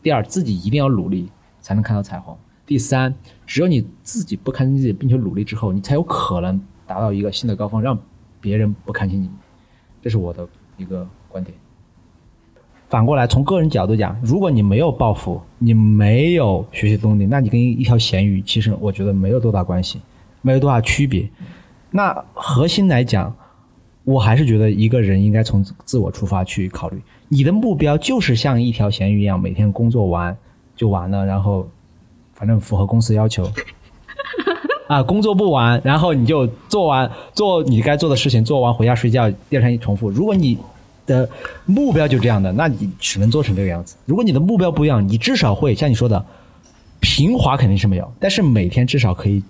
[0.00, 1.28] 第二，自己一定要努力，
[1.60, 2.36] 才能看到彩虹。
[2.64, 3.12] 第三，
[3.44, 7.98] 只有你自己不看清自己，并且努力之后，你才有可能达到一个新的高峰，让
[8.40, 9.28] 别人不看清你。
[10.02, 11.56] 这是我的一个观点。
[12.88, 20.00] 反过来，从个人角度讲，如果你没有抱负，你没有学习动力，那你跟一条咸鱼，其实我觉得没有多大关系，
[20.42, 21.28] 没有多大区别。
[21.90, 23.34] 那核心来讲，
[24.04, 27.02] 我还是觉得一个人应该从自我出发去考虑。
[27.28, 30.36] 你的目标就是像一条咸鱼一样，每天工作完
[30.76, 31.68] 就完了，然后。
[32.36, 33.48] 反正符合公司要求，
[34.86, 40.10] 啊，工作不完，然后你就做完做你该做的事情，做完回家睡觉，第二天重复。
[40.10, 40.58] 如果你
[41.06, 41.28] 的
[41.66, 43.96] 目标就这样的，那你只能做成这个样子。
[44.04, 46.24] 如果你的目标不一样，你至少会像你说的，
[47.00, 49.42] 平滑肯定是没有，但是每天至少可以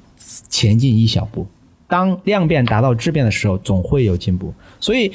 [0.49, 1.47] 前进一小步。
[1.87, 4.53] 当量变达到质变的时候，总会有进步。
[4.81, 5.13] 所以，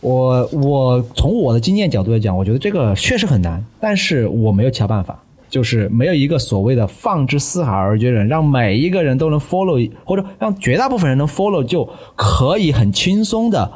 [0.00, 5.22] 我我从我的经验角度来讲，我觉得这个确实很难，但是我没有其他办法。
[5.52, 11.86] 就是没有一个所谓的放之四海而皆准，让每一个人都能 follow，或者让绝大部分人能 follow，就
[12.16, 13.70] 可以很轻松的，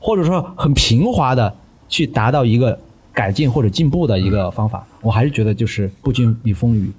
[0.00, 1.54] 或者说很平滑的
[1.86, 2.80] 去达到一个
[3.12, 4.86] 改进或者进步的一个方法。
[5.02, 6.90] 我还是觉得就是不经历风雨，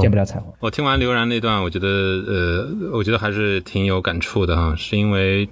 [0.00, 0.50] 见不了彩虹。
[0.60, 5.46] 我听完刘然那段，我觉得呃，我觉得还是挺有感触的哈，是因为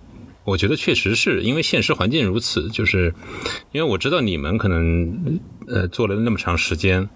[0.45, 3.14] 我觉得确实是因为现实环境如此，就是
[3.73, 7.07] 因为我知道你们可能呃做了那么长时间。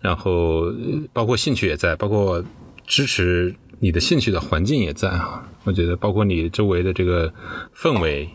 [0.00, 0.72] 然后，
[1.12, 2.44] 包括兴趣也在，包括
[2.86, 5.48] 支持你的兴趣的环境也在啊。
[5.64, 7.32] 我觉得，包括你周围的这个
[7.74, 8.28] 氛围，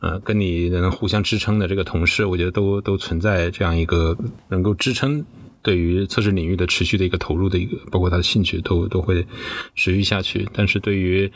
[0.00, 4.16] 呃，跟你能互相支撑的这个同事，我觉得都都存在这样一个
[4.48, 5.24] 能够支撑
[5.62, 9.26] 对于测试领域的持续的一个投入的一个，包括他的兴趣都都会
[9.74, 10.48] 持续下去。
[10.52, 11.30] 但是对于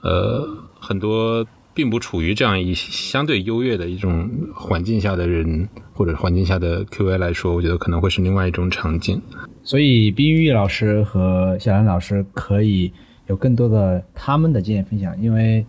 [0.00, 0.48] 呃
[0.80, 1.46] 很多。
[1.74, 9.20] 并不处于这样一相对优越的一种环境下的人，或者环境下的 QA 来说，我觉得可能会是另外一种场景。
[9.64, 12.92] 所以，冰玉老师和小兰老师可以
[13.26, 15.66] 有更多的他们的经验分享，因为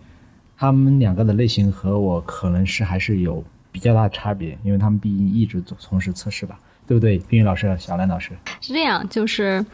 [0.56, 3.42] 他们两个的类型和我可能是还是有
[3.72, 7.18] 比较大的差别，因为他们毕竟一直从从事测试吧，对不对？
[7.28, 9.64] 冰玉老师、小兰老师是这样，就是。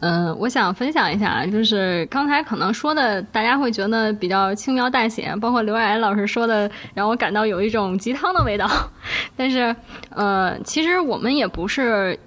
[0.00, 8.68] 嗯，我想分享一下，就是刚才可能说的，大家会觉得比较轻描淡写，包括刘冉老师说的，让我感到有一种鸡汤的味道。
[9.34, 9.74] 但是，
[10.10, 12.18] 呃，其实我们也不是，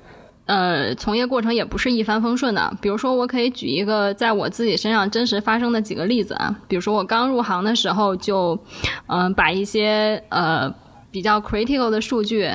[0.47, 2.73] 呃，从业过程也不是一帆风顺的。
[2.81, 6.55] 比如说，我可以举一个在我自己身上真实发生的几个例子啊。
[6.67, 8.57] 比如说，我刚入行的时候，就，
[9.05, 10.73] 嗯，把一些呃
[11.11, 12.51] 比较 critical 的数据，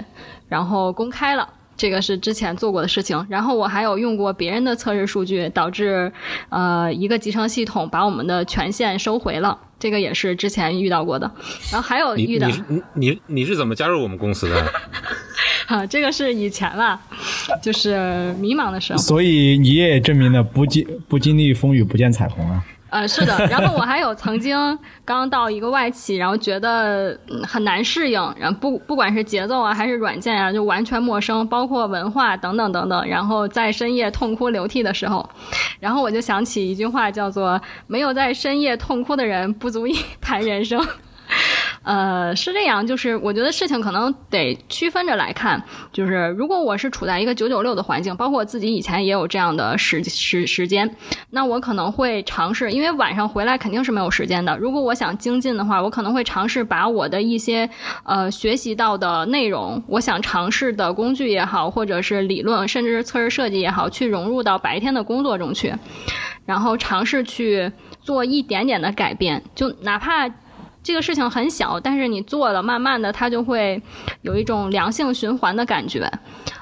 [0.49, 1.49] 然后公开了。
[1.83, 6.13] 这个是之前做过的事情，然后我还有用过别人的测试数据，导致
[6.49, 11.29] 呃一个集成系统把我们的权限收回了，这个也是之前遇到过的。
[11.73, 14.73] 然后还有遇到你你你你是怎么加入我们公司的？
[15.67, 17.01] 啊，这个是以前吧，
[17.61, 18.99] 就是迷茫的时候。
[19.01, 22.63] 所以你也证明了不经不经历风雨不见彩虹啊。
[22.93, 35.27] 呃，是的，然后我还有曾经刚到一个外企，然后觉得很难适应，然后不不管是节奏啊还是软件啊，就完全陌生，包括文化等等等等，然后在深夜痛哭流涕的时候，
[35.81, 40.79] 然后我就想起一句话，叫做“没有在深夜痛哭的人，不足以 谈人生”。
[41.83, 45.63] 呃，是这样，就是我觉得事情可能得区分着来看。
[45.93, 50.89] 就是如果我是处在一个九九六的环境，包括我自己以前也有这样的时时时间，
[51.31, 54.57] 那我可能会尝试，因为晚上回来肯定是没有时间的。
[54.59, 57.69] 如果我想精进的话，我可能会尝试把我的一些
[58.05, 65.75] 呃学习到的内容，我想尝试的工具也好，或者是理论，甚至是测试设计也好，去融入到白天的工作中去，
[66.47, 70.31] 然后尝试去做一点点的改变，就哪怕。
[70.83, 73.81] 这个事情很小，但是你做了，慢慢的它就会
[74.23, 76.11] 有一种良性循环的感觉，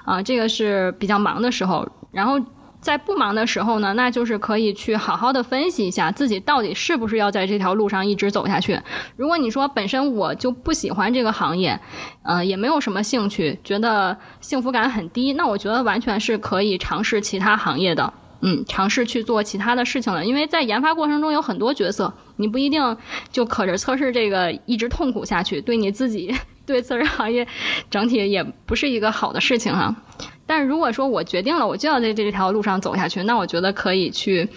[0.04, 1.88] 啊，这个是比较忙的时候。
[2.12, 2.40] 然后
[2.80, 8.80] 在不忙的时候呢，那就是可以去好好的分析一下自己到底是不是要在这条路上一直走下去。
[9.16, 11.78] 如果你说本身我就不喜欢这个行业，
[12.22, 18.12] 呃，也没有什么兴趣，觉得幸福感很低，那我觉得完全是可以尝试其他行业的。
[18.42, 22.96] 嗯，尝试去做其他的事情了，因为在研发过程中有很多角色，你不一定
[23.30, 26.34] 就可着测试这个一直痛苦下去，对你自己，
[26.66, 27.46] 对测试行业
[27.90, 29.94] 整体也不是一个好的事情哈。
[30.46, 34.48] 但是如果说我决定了我就要在这条路上走下去，那我觉得可以去，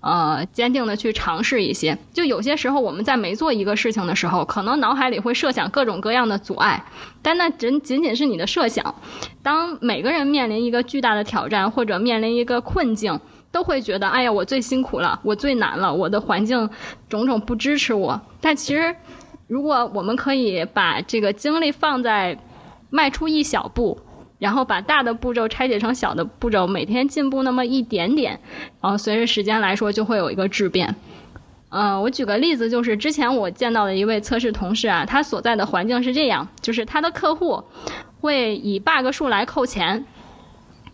[0.00, 1.98] 呃，坚定的去尝试一些。
[2.12, 6.84] 就有些时候我们在没做一个事情的时候，可能脑海里会设想各种各样的阻碍，
[7.20, 8.94] 但那仅仅仅是你的设想。
[9.42, 13.18] 当每个人面临一个巨大的挑战或者面临一个困境，
[13.52, 16.68] 都会觉得，哎呀，我最辛苦了，我最难了，我的环境
[17.08, 18.20] 种种不支持我。
[18.40, 18.94] 但其实，
[19.46, 22.38] 如果我们可以把这个精力放在
[22.90, 23.98] 迈出一小步。
[24.40, 28.40] 然后把大的步骤拆解成小的步骤，每天进步那么一点点，
[28.80, 30.96] 然后随着时间来说就会有一个质变。
[31.68, 37.62] 嗯，我举个例子，就是之前我见到的一位测试同事啊，他所在的环境是这样，就是他的客户
[38.22, 40.02] 会以 bug 数来扣钱，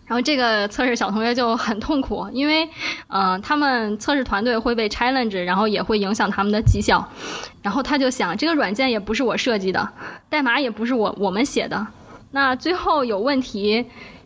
[0.06, 2.68] 然后这个测试小同学就很痛苦，因为
[3.08, 7.06] 嗯，他们测试团队会被 challenge，然后也会影响他们的绩效，
[7.60, 9.88] 然后他就想，这个软件也不是我设计的，
[10.30, 11.86] 代码也不是我我们写的。
[12.30, 13.84] 那最后有问题，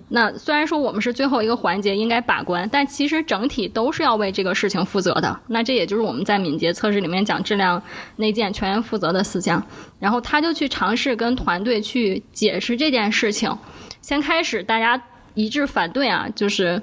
[0.09, 5.41] 那虽然说我们是最后一个环节应该把关，但其实整体都是要为这个事情负责的。
[5.47, 7.81] 那这也就是我们在敏捷测试里面讲质量
[8.17, 9.65] 内建全员负责的思想。
[9.99, 13.57] 然后他就去尝试跟团队去解释这件事情。
[14.03, 15.01] 先开始大家
[15.35, 16.81] 一致反对啊，就是。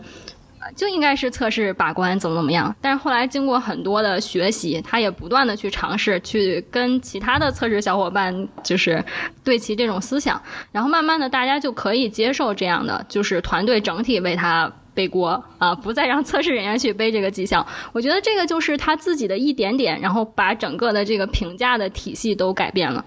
[0.76, 9.02] 就应该是测试把关怎么怎么样，但是后来经过很多的学习，他也不断的去尝试去跟其他的测试小伙伴就是
[9.46, 10.42] 对齐这种思想，
[10.74, 17.66] 然后慢慢的大家就可以接受这样的，就是团队整体为他背锅啊，不再让测试人员去背这个绩效。
[17.94, 23.06] 我觉得这个就是他自己的一点点，然后把整个的这个评价的体系都改变了。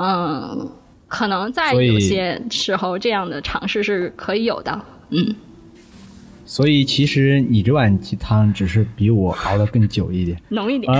[0.00, 0.70] 嗯，
[1.08, 4.80] 可能在有些时候这样的尝试是可以有的。
[5.10, 5.34] 嗯。
[6.48, 10.92] 所以其实你这碗鸡汤只是比我熬的更久一点，浓一点，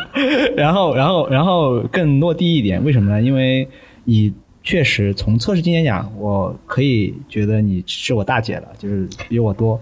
[0.56, 2.82] 然后然后然后更落地一点。
[2.82, 3.20] 为什么呢？
[3.20, 3.68] 因为
[4.04, 9.78] 你确实从测试经验讲，我可以觉得你是我大姐了，就是比我多。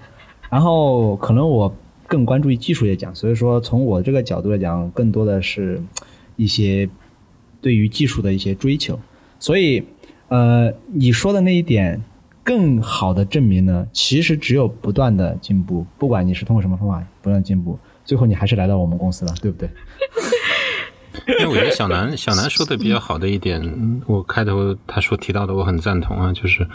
[0.51, 1.73] 然后可能我
[2.09, 5.81] 更关注于技术来讲，所以说从我这个角度来讲，更多的是
[6.35, 6.89] 一些
[7.61, 8.99] 对于技术的一些追求。
[9.45, 9.85] 所以
[10.29, 12.01] 呃，你说的那一点。
[12.47, 19.67] 更好的证明呢，其实只有不断的进步，不管你是通过什么方法不断进步，最后你还是来到我们公司了，对不对？
[21.41, 23.63] 因为我觉得小南小南说的比较好的一点，
[24.07, 26.69] 我开头他说提到的我很赞同啊，就是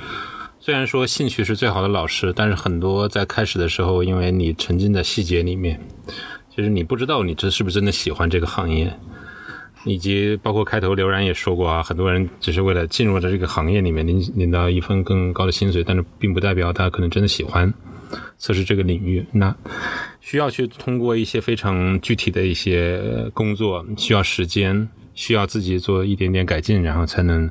[0.60, 5.80] 虽然说兴趣是最好的老师，但是很多在开始的时候，因为你沉浸在细节里面，
[6.50, 8.92] 其实你不知道你这是不是真的喜欢这个行业。
[9.84, 17.74] 以及包括开头刘然也说过啊，很多人只是为了进入到这个行业里面领领到一份更高的薪水，但是并不代表他可能真的喜欢。
[18.40, 19.56] 测试这个领域，那
[20.20, 27.48] 需要去通过一些非常具体的一些工作，需要时间，需要自己做一点点改进，然后才能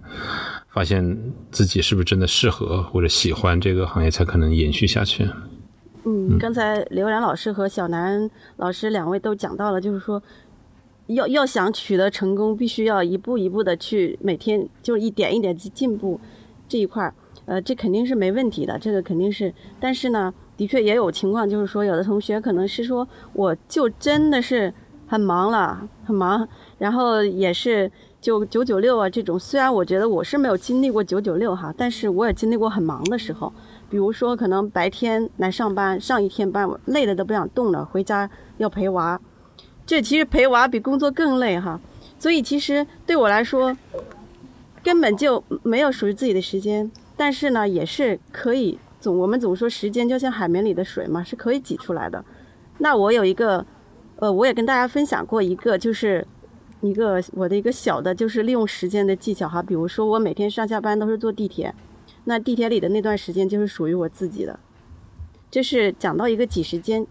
[0.70, 1.16] 发现
[1.52, 5.28] 自己是不是真的适合或者喜欢这个行业，才可能延续下去。
[6.04, 10.20] 嗯，刚才刘然老师和小南老师两位都讲到了，就是说。
[11.08, 16.18] 要要想取得成功，必须要一步一步的去每天就一点一点去进步
[16.68, 17.12] 这一块儿，
[17.46, 19.52] 呃，这肯定是没问题的，这个肯定是。
[19.80, 24.72] 但是呢，的确也有情况，就是说有的同学可能是说，我就真的是
[25.06, 26.46] 很忙了，很忙，
[26.78, 27.90] 然后也是
[28.20, 29.38] 就九九六啊这种。
[29.38, 33.50] 虽然我觉得我是没有经历过九九六哈，但是我也经历过很忙的时候，
[33.88, 39.18] 比如说可能白天来上班上一天班，累的都不想动了，回家要陪娃。
[39.88, 41.80] 这其实陪娃比工作更累哈，
[42.18, 43.74] 所以其实对我来说，
[44.84, 46.90] 根本就没有属于自己的时间。
[47.16, 52.22] 但是呢，也是可以总我们总说时间就像海绵里的水嘛，是可以挤出来的。
[52.76, 53.64] 那我有一个，
[54.16, 56.26] 呃，我也跟大家分享过一个，就是
[56.82, 59.62] 一个我的一个小的，就是利用时间的技巧哈。
[59.62, 61.74] 比如说我每天上下班都是坐地铁，
[62.24, 64.60] 那地铁里的那段时间就是属于我自己的，
[65.50, 67.06] 就是讲到一个挤时间，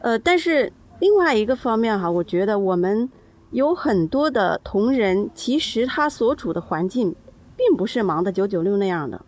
[0.00, 0.72] 呃，但是。
[1.00, 3.08] 另外一个方面哈，我觉得我们
[3.50, 7.14] 有很多的同仁，其实他所处的环境，
[7.56, 9.24] 并不是忙的九九六那样的，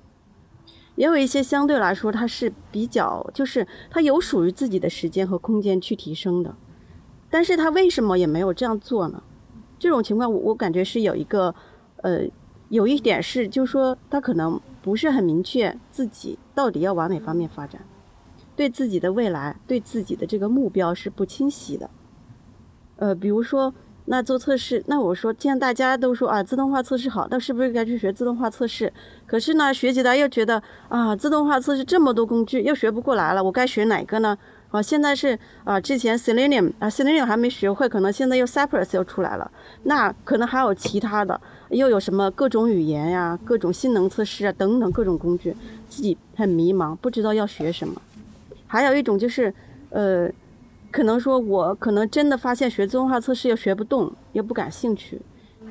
[0.96, 6.56] 也有一些相对来说他是比较，就是他有属于自己的时间和空间去提升的，
[7.30, 9.22] 但是他为什么也没有这样做呢？
[9.78, 11.54] 这种情况我我感觉是有一个，
[12.02, 12.22] 呃，
[12.68, 17.80] 有一点是，就是说他可能不是很明确自己到底要往哪方面发展。
[18.60, 21.88] 对自己的未来，对自己的这个目标是不清晰的。
[22.96, 23.72] 呃，比如说，
[24.04, 28.92] 那做测试，那我说，既然大家都说啊，自动化测试好，那是不是该去学自动化测试？
[29.26, 34.36] 可是呢，学起来又觉得啊，自动化测试这么多工具，又学不过来了，我该学哪个呢？
[34.68, 39.50] 啊，现在是啊，之前 Selenium 啊，Selenium 还没学会，可能现在又 Cypress 又出来了，
[39.84, 45.56] 那可能还有其他的，又有什么各种语言呀，各种性能测试啊，等等各种工具，
[45.88, 48.02] 自己很迷茫，不知道要学什么。
[48.72, 49.52] 还有一种就是，
[49.88, 50.30] 呃，
[50.92, 55.20] 可能说我可能真的发现学自动化测试又学不动，又不感兴趣，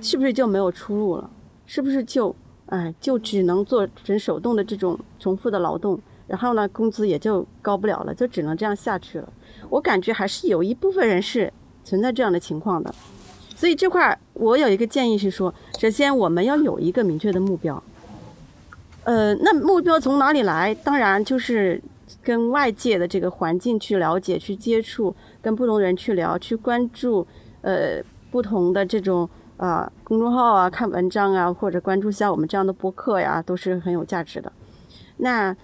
[0.02, 1.30] 是不是就没有出路了？
[1.66, 2.36] 是不是就，
[2.66, 9.32] 哎，就只能做纯手动的这种重复的劳动，然后呢，工资也就高不了了，就只能这样下去了？
[9.70, 11.54] 我感觉还是有一部分人是
[11.86, 12.94] 存在这样的情况的，
[13.56, 17.82] 所以这块我有一个建议是说，首先我们要有一个明确的目标，
[19.06, 20.76] 呃，那目标从哪里来？
[20.76, 21.82] 当然就是。
[22.24, 27.26] 跟外界的这个环境去了解、去接触，跟不同人去聊、去关注，
[27.62, 34.52] 呃，不同的这种啊公众号啊、看文章啊，或者关注像我们这样的播客呀，都是很有价值的。
[35.18, 35.56] 那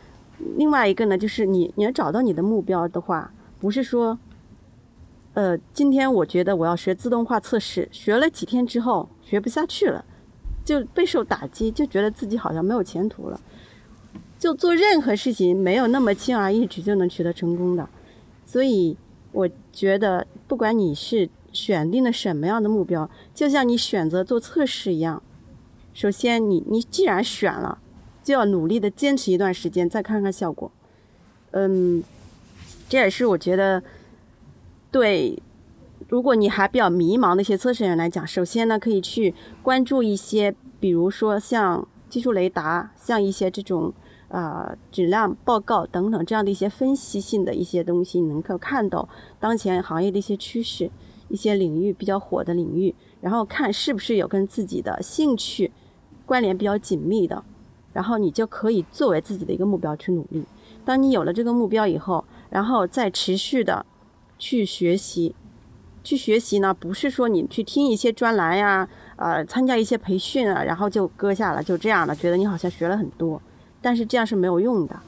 [0.58, 4.18] 另外一个呢，就是你你要找到你的目标的话，不是说，
[5.34, 10.04] 呃，今天我觉得我要学自动化测试，学了几天之后学不下去了，
[10.64, 13.40] 就备受打击，就觉得自己好像没有前途了。
[14.46, 17.90] 就做任何事情没有那么轻而易举就能取得成功的，
[18.46, 18.96] 所以
[19.32, 25.24] 我觉得不管你是选定了什么样的目标，就像你选择做测试一样，
[25.96, 27.80] 首先你你既然选了，
[28.24, 30.72] 就要努力的坚持一段时间，再看看效果。
[31.50, 32.04] 嗯，
[32.88, 33.82] 这也是我觉得
[34.92, 35.42] 对，
[36.08, 43.92] 如果你还比较迷茫的一些测试人来讲，首先呢可以去关注一些，比如说像技术雷达，像一些这种。
[44.30, 49.08] 啊，质量报告等等这样的一些分析性的一些东西，你能够看到
[49.40, 50.90] 当前行业的一些趋势，
[51.30, 55.72] 一些领域比较火的领域，然后看是不是有跟自己的兴趣
[56.26, 57.44] 关联比较紧密的，
[57.94, 60.44] 然后你就可以作为自己的一个目标去努力。
[60.84, 63.86] 当你有了这个目标以后，然后再持续的
[64.38, 65.36] 去学习，
[66.04, 73.42] 去学习呢，不是说你去听一些专栏呀，呃，参加一些培训啊，然后就搁下了，就这样了，觉得你好像学了很多。
[73.86, 75.00] 但是这样是没有用的，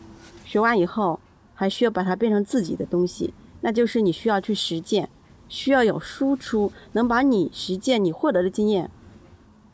[0.46, 1.20] 学完以后
[1.56, 5.10] 还需要把它变成自己的东西，那就是你需要去实践，
[5.50, 8.92] 需要有输出，能把你实践你获得的经验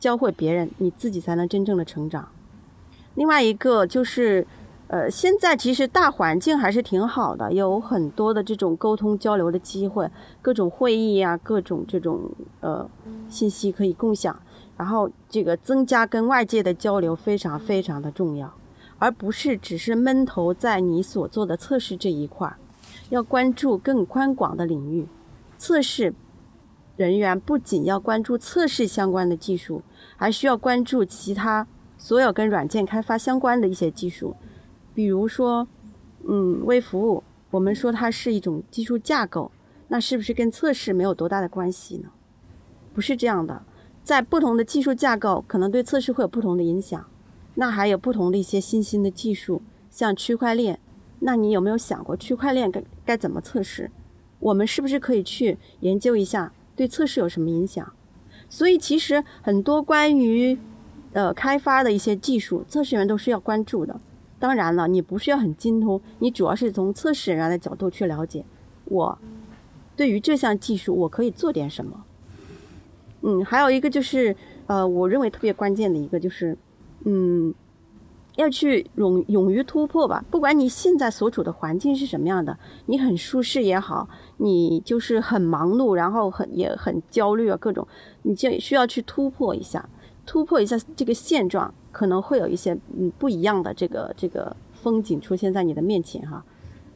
[0.00, 2.30] 教会别人，你自己才能真正的成长。
[3.14, 4.46] 另外一个就是，
[4.88, 12.30] 呃，现在其实大环境还是挺好的，有很多的这种沟通交流的机会，各种会议呀，各种这种
[12.60, 12.88] 呃
[13.28, 14.34] 信息可以共享，
[14.78, 18.50] 然后这个增加跟外界的交流非常非常的重要。
[18.98, 22.56] 而不是只是闷头在你所做的测试这一块儿，
[23.10, 25.06] 要关注更宽广的领域。
[25.58, 26.14] 测试
[26.96, 29.82] 人员不仅要关注测试相关的技术，
[30.16, 31.66] 还需要关注其他
[31.98, 34.36] 所有跟软件开发相关的一些技术。
[34.94, 35.66] 比如说，
[36.28, 39.50] 嗯，微服务，我们说它是一种技术架构，
[39.88, 42.10] 那是不是跟测试没有多大的关系呢？
[42.92, 43.64] 不是这样的，
[44.04, 47.04] 在不同的技术架构，可能对测试会有不同的影响。
[47.54, 50.78] 那还有不同的一些新兴的技术，像区块链，
[51.20, 53.90] 那你有没有想过区块链该该怎么测试？
[54.40, 57.92] 我们是不是可以去研究一下对测试有什么影响？
[58.48, 60.58] 所以其实很多关于
[61.12, 63.98] 呃开发的一些技术，测试员都是要关注的。
[64.38, 68.44] 当然了，你不需要很精通，你主要是从测试人员的角度去了解，
[68.84, 69.18] 我
[69.96, 72.04] 对于这项技术我可以做点什么。
[73.22, 74.36] 嗯，还有一个就是
[74.66, 76.58] 呃，我认为特别关键的一个就是，
[77.04, 77.54] 嗯，
[78.36, 80.24] 要去勇勇于突破吧。
[80.30, 87.86] 不管你现在所处的环境是什么样的，你很舒适也好，你就是很忙碌，然后很也很焦虑啊，各种，
[88.22, 89.88] 你就需要去突破一下，
[90.26, 91.72] 突破一下这个现状。
[91.94, 96.44] 可能会有一些嗯不一样的这个这个风景出现在你的面前哈。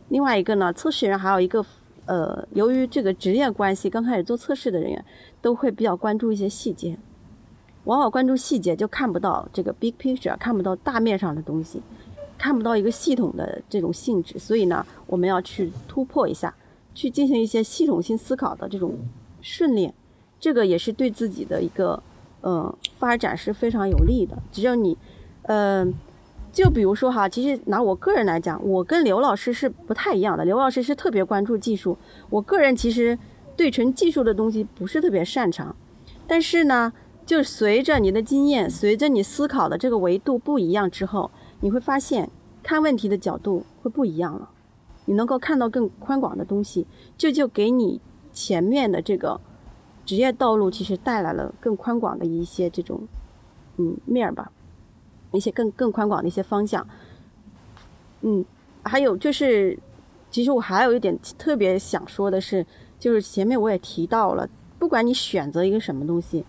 [0.08, 1.64] 另外一个呢，测试员还有一个
[2.06, 5.04] 呃，由于这个职业关系，刚开始做测试的人员
[5.40, 6.98] 都会比较关注一些细节，
[7.88, 11.82] 往往关注细节就看不到这个 big picture，看不到大面上的东西，
[12.36, 14.38] 看不到一个系统的这种性质。
[14.38, 16.54] 所以呢，我们要去突破一下，
[16.94, 18.94] 去进行一些系统性思考的这种
[19.40, 19.92] 训练，
[20.38, 22.02] 这个也是对自己的一个。
[22.40, 24.38] 嗯，发展是非常有利的。
[24.52, 24.96] 只有你，
[25.42, 25.92] 嗯，
[26.52, 30.44] 就比如说哈，其实拿我个人来讲，我跟刘老师是不太一样的。
[30.44, 31.98] 刘老师是特别关注技术，
[32.30, 33.18] 我个人其实
[33.56, 35.74] 对纯技术的东西不是特别擅长。
[36.28, 36.92] 但是呢，
[37.28, 42.30] 就随着你的经验，随着你思考的这个维度不一样之后，你会发现
[42.62, 44.48] 看问题的角度会不一样了。
[45.04, 46.86] 你能够看到更宽广的东西，
[47.18, 48.00] 这就给你
[48.32, 49.38] 前面的这个。
[50.06, 53.02] 职业道路其实带来了更宽广的一些这种，
[53.76, 54.50] 嗯面儿吧，
[55.32, 56.88] 一些更更宽广的一些方向。
[58.22, 58.42] 嗯，
[58.82, 59.78] 还有就是，
[60.30, 62.64] 其实我还有一点特别想说的是，
[62.98, 64.48] 就是前面我也提到了，
[64.78, 66.42] 不管你选择一个什么东西，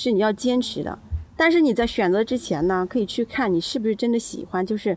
[0.00, 0.96] 是你要坚持的，
[1.36, 4.96] 但是你在选择之前呢，可以去看你是不是真的喜欢，就是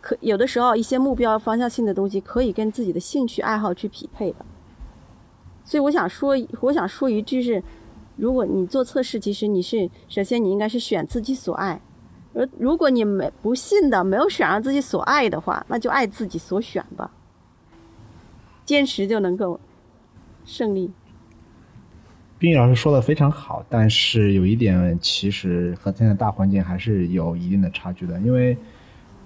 [0.00, 4.44] 可有的时候一些目标方向性的东西，可以跟自己的兴趣爱好去匹配的。
[5.64, 7.62] 所以我想说，我想说一句是：
[8.16, 11.80] 如果你做测试，其实你是首先你应该是选自己所爱。
[12.34, 17.12] 而如果你没不信的没有选上自己所爱的话，那就爱自己所选吧。
[18.64, 19.60] 坚持就能够
[20.44, 20.90] 胜利。
[22.40, 28.56] 冰雨老师说的非常好，但是有一点其实和现在大环境还是有一定的差距的，因为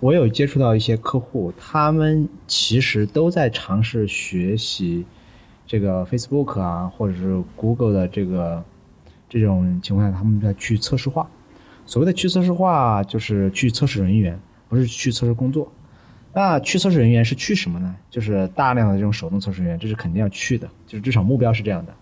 [0.01, 5.07] 我有接触到一些客户，他们其实都在尝试学习。
[5.65, 8.65] 这个 Facebook 啊，或者是 Google 的这个
[9.29, 11.31] 这种情况下，他们在去测试化。
[11.87, 14.37] 所谓的去测试化，就是去测试人员，
[14.69, 15.73] 不是去测试工作。
[16.33, 17.95] 那去测试人员是去什么呢？
[18.11, 21.95] 就是大量的这种手动测试人员，这是肯定要去的，就是至少目标是这样的。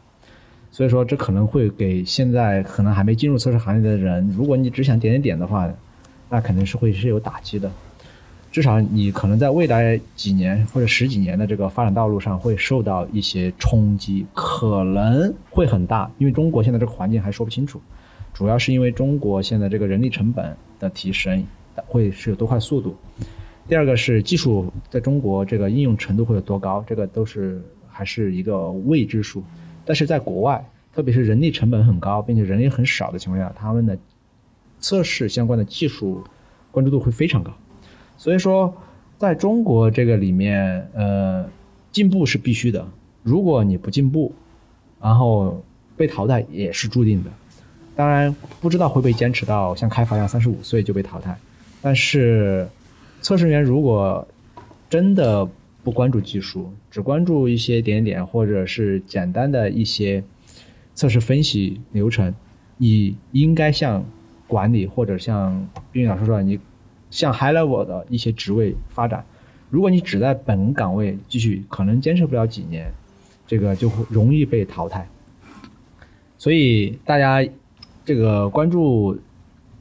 [0.73, 5.71] 所以说，这可能会给现在可能还没进入测试行业的人，如果你只想点点点的话，
[6.31, 7.71] 那肯定是会是有打击的。
[8.51, 17.81] 至少你可能在未来几年或者十几年的这个发展道路上会受到一些冲击，可能会很大，因为中国现在这个环境还说不清楚，
[18.33, 21.45] 主要是因为中国现在这个人力成本的提升
[21.87, 22.97] 会是有多快速度，
[23.69, 29.43] 第二个是技术在中国这个应用程度会有多高，这个都是还是一个未知数，
[29.85, 30.65] 但是在国外，
[30.95, 33.97] 特别是人力成本很高并且人也很少的情况下，他们的
[34.79, 36.23] 测试相关的技术
[36.71, 37.53] 关注度会非常高。
[38.19, 38.73] 所以说，
[39.19, 41.49] 在中国这个里面，呃，
[41.91, 42.87] 进步是必须的。
[43.23, 44.33] 如果你不进步，
[45.01, 45.63] 然后
[45.97, 47.31] 被淘汰也是注定的。
[47.95, 51.37] 当然，不知道会不会坚持到像开发一样三十五岁就被淘汰。
[51.81, 52.69] 但是，
[53.21, 54.27] 测试员如果
[54.89, 55.49] 真的
[55.83, 60.23] 不关注技术，只关注一些点点或者是简单的一些
[60.95, 62.35] 测试分析流程，
[62.77, 64.05] 你应该向
[64.47, 66.59] 管理或者像冰雨老师说，你。
[67.13, 69.23] 向 high level 的一些职位发展，
[69.69, 72.91] 如果你只在本岗位继续，可能坚持不了几年，
[73.47, 75.07] 这个就会容易被淘汰。
[76.39, 77.47] 所以大家
[78.03, 79.21] 这个关注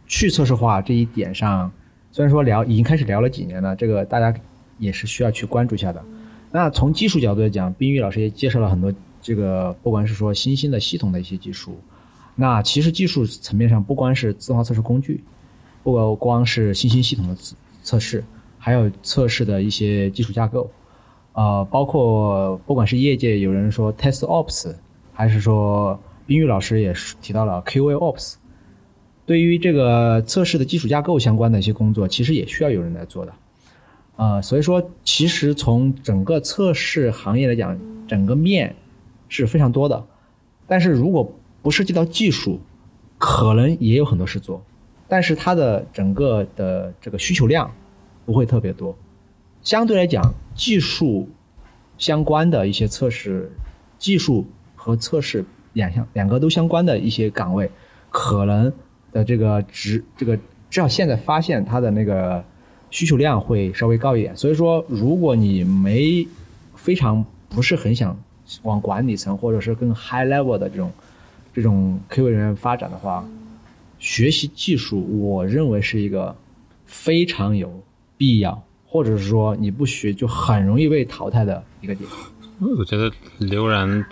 [0.07, 1.71] 去测试化这一点上，
[2.11, 4.37] 虽然说聊已经开始聊了几年了，这个大家
[4.81, 6.03] 也是需要去关注一下的。
[6.51, 11.79] 那从技术角度来讲，冰玉老师也介绍了很多这个，不管是说新兴的系统的一些技术，
[12.35, 15.23] 那其实技术层面上不光是自动化测试工具。
[15.83, 17.35] 不光是新兴系统的
[17.81, 18.23] 测试，
[18.59, 20.69] 还有测试的一些基础架构，
[21.33, 24.75] 呃，包括不管是业界有人说 test ops，
[25.11, 28.35] 还是说冰玉老师也提到了 QA ops，
[29.25, 33.33] 对于这个测试的基础架构相关的一些工作，其实也需要有人来做的。
[34.21, 37.75] 呃，所以说其实从整个测试行业来讲，
[38.07, 38.75] 整个面
[39.27, 40.05] 是非常多的，
[40.67, 41.27] 但是如果
[41.63, 42.59] 不涉及到技术，
[43.17, 44.63] 可能也有很多事做，
[45.07, 47.71] 但是它的整个的这个需求量
[48.23, 48.95] 不会特别多。
[49.63, 51.27] 相对来讲，技术
[51.97, 53.51] 相关的一些测试，
[53.97, 54.45] 技术
[54.75, 55.43] 和测试
[55.73, 57.71] 两项两个都相关的一些岗位，
[58.11, 58.71] 可能
[59.11, 60.37] 的这个值这个
[60.69, 62.45] 至少现在发现它的那个
[62.91, 64.37] 需求量会稍微高一点。
[64.37, 66.27] 所以说，如果你没
[66.75, 68.15] 非常不是很想
[68.61, 70.91] 往管理层或者是更 high level 的这种
[71.51, 73.27] 这种 QA 人员发展的话，
[73.97, 76.35] 学习技术，我认为是一个
[76.85, 77.81] 非常有
[78.15, 78.63] 必要。
[78.93, 82.09] 或者是说你不学就很容易被淘汰的一个点。
[82.59, 84.05] 我觉得刘然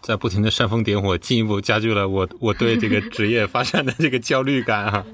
[0.00, 5.04] 在不停的煽风点火，进一步加剧了我我对这个职业发展的这个焦虑感啊。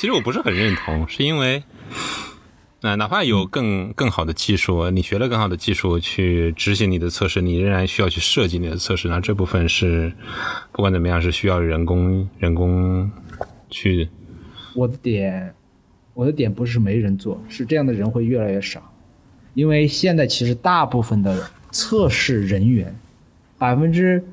[0.00, 1.62] 其实我不是很认同，是因为
[2.80, 9.08] 那哪怕有更更好的技术，你学了更好的技术去执行你的测试，你仍然需要去设计你的测试。
[9.08, 10.10] 那这部分是
[10.72, 13.10] 不管怎么样是需要人工人工
[13.68, 14.08] 去。
[14.74, 15.54] 我的点。
[16.14, 18.94] 我的点不是没人做，是这样的人会越来越少，
[19.52, 22.98] 因为现在其实大部分的测试人员，
[23.58, 24.24] 百分之，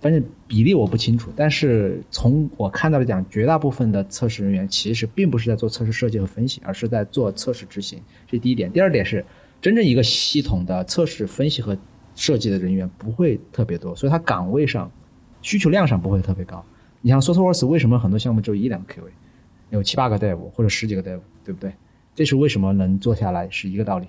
[0.00, 8.70] 反正比例我不清楚，但是从我看到的讲，绝大部分的测试人员其实并不是在做测试设计和分析，而是在做测试执行，这是第一点。
[8.70, 9.24] 第二点是，
[9.60, 11.76] 真正一个系统的测试分析和
[12.14, 14.90] 设计的人员不会特别多，所以它岗位上
[15.40, 16.64] 需求量上不会特别高。
[17.00, 19.08] 你像 SourceWorks 为什么很多项目只有一两个 QA？
[19.70, 21.72] 有七八个 dev 或者十几个 dev，对不对？
[22.14, 24.06] 这是为什么能做下来是一个道理。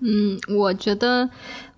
[0.00, 1.28] 嗯，我觉得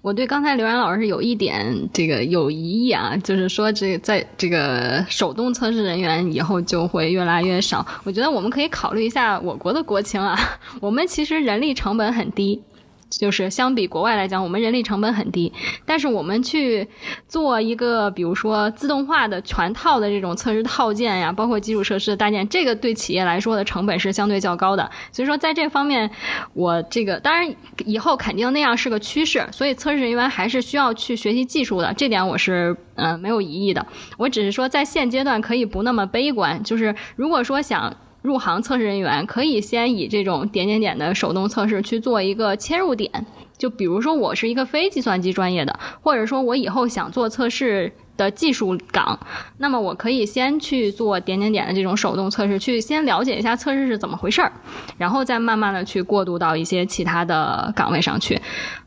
[0.02, 7.86] 我对刚才刘然老师有一点这个有疑义啊，就是说这在这个手动测试人员以后就会越来越少。
[8.04, 10.38] 我觉得我们可以考虑一下我国的国情啊，
[10.80, 12.62] 我们其实人力成本很低。
[13.10, 15.52] 就是相比国外来讲，我们人力成本很低，
[15.84, 16.86] 但是我们去
[17.26, 24.88] 做一个，比如说自动化的全套的这种测试套件呀，包括基础设施的搭建，这个对企业来说的成本是相对较高的。
[25.10, 26.10] 所以说，在这方面，
[26.54, 27.54] 我这个当然
[27.84, 33.84] 以后肯定那样是个趋势，所以测试人员还是需要去学习技术的，这点我是嗯没有疑义的。
[34.16, 37.96] 我只是说，在现阶段可以不那么悲观，就是如果说想。
[38.22, 49.18] 入行测试人员可以先以这种点点点的手动测试去做一个切入点，就比如说我是一个非计算机专业的，或者说我以后想做测试的技术岗，
[49.56, 54.52] 那么我可以先去做点点点的这种手动测试，去先了解一下测试是怎么回事儿，
[54.98, 58.38] 然后再慢慢的去过渡到一些其他的岗位上去。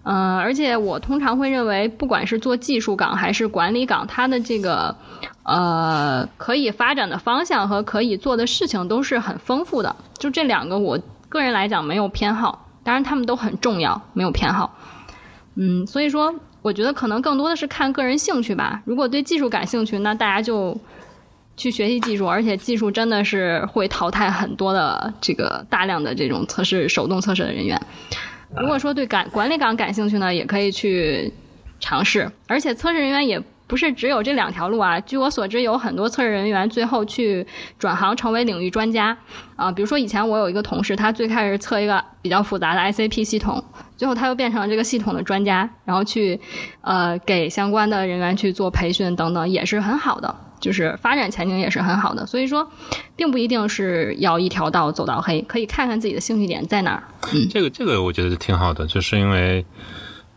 [0.04, 4.96] 嗯，而且我通常会认为，不管是做技术岗还是管理岗，它的这个。
[5.46, 9.94] 呃，可以发展的方向和可以做的事情都是很丰富的。
[10.18, 14.74] 就这两个，我个人来讲没有偏好，当然他们都很重要，没有偏好。
[15.56, 18.82] 嗯，所以说，我觉得可能更多的是看个人兴趣吧。
[18.86, 20.76] 如果对技术感兴趣，那大家就
[21.56, 27.80] 去学习技术，而且技术真的是会淘汰很多的这个大量的这种测试手动测试的人员。
[28.58, 31.32] 如果说对感管理岗感兴趣呢，也可以去
[31.80, 33.40] 尝试，而且测试人员也。
[33.74, 35.00] 不是只有这两条路啊！
[35.00, 37.44] 据我所知，有很多测试人员最后去
[37.80, 39.18] 转行成为领域专家
[39.56, 39.72] 啊。
[39.72, 43.64] 比如说，以前我有一个同事，他最开始测一个比较复杂的 ICP 系统，
[43.98, 46.40] 最后他又变成了这个系统的专家，然后去
[46.82, 52.24] 呃给相关的人员去做培训等等，也是很好的，就是发展前景也是很好的。
[52.28, 52.70] 所以说，
[53.16, 57.02] 并不一定是要一条道走到黑，可以看看自己的兴趣点在哪儿。
[57.34, 59.66] 嗯，这个这个我觉得挺好的，就是因为。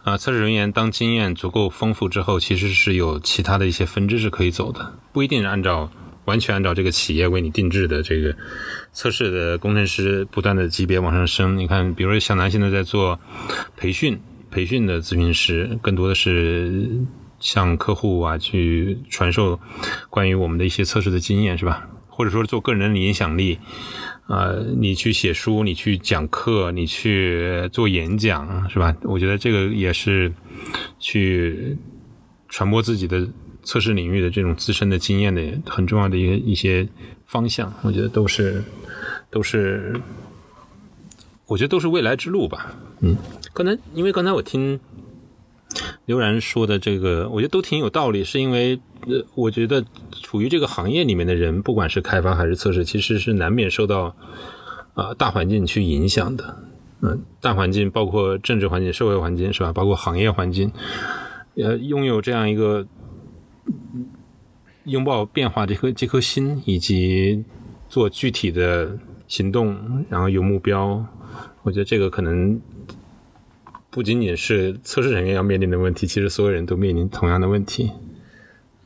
[0.06, 5.90] 啊，测试人员当经验足够丰富之后，其实是有其他的一些分支是可以走的，不一定按照
[6.26, 8.32] 完全按照这个企业为你定制的这个
[8.92, 11.58] 测试的工程师不断的级别往上升。
[11.58, 13.18] 你看，比如说向南现在在做
[13.76, 16.88] 培训，培训的咨询师，更多的是
[17.40, 19.58] 向客户啊去传授
[20.08, 21.88] 关于我们的一些测试的经验，是吧？
[22.06, 23.58] 或者说做个人的影响力。
[24.26, 28.96] 啊，你去写书，你去讲课，你去做演讲，是吧？
[29.02, 30.32] 我觉得这个也是
[30.98, 31.76] 去
[32.48, 33.26] 传播自己的
[33.62, 36.88] 测试领域的这种自身的经验的很重要的一个一些
[37.24, 37.72] 方向。
[37.82, 38.62] 我觉得都是
[39.30, 39.94] 都是，
[41.46, 42.74] 我觉得都是未来之路吧。
[43.00, 43.16] 嗯，
[43.52, 44.78] 可能因为刚才我听。
[46.06, 49.84] 刘然说的这个，我觉得都挺有道理，是因为呃，我觉得
[50.22, 54.14] 处于这个行业里面的人，不管是开发还是测试，其实是难免受到
[54.94, 56.56] 啊大环境去影响的。
[57.02, 59.72] 嗯，大环境包括政治环境、社会环境是吧？
[59.72, 60.72] 包括行业环境，
[61.56, 62.86] 呃，拥有这样一个
[64.84, 67.44] 拥抱变化这颗这颗心，以及
[67.88, 68.98] 做具体的
[69.28, 71.04] 行动，然后有目标。
[71.62, 72.58] 我觉得这个可能
[73.96, 77.90] 不仅仅是测试人员要面临的问题，其实所有人都面临同样的问题。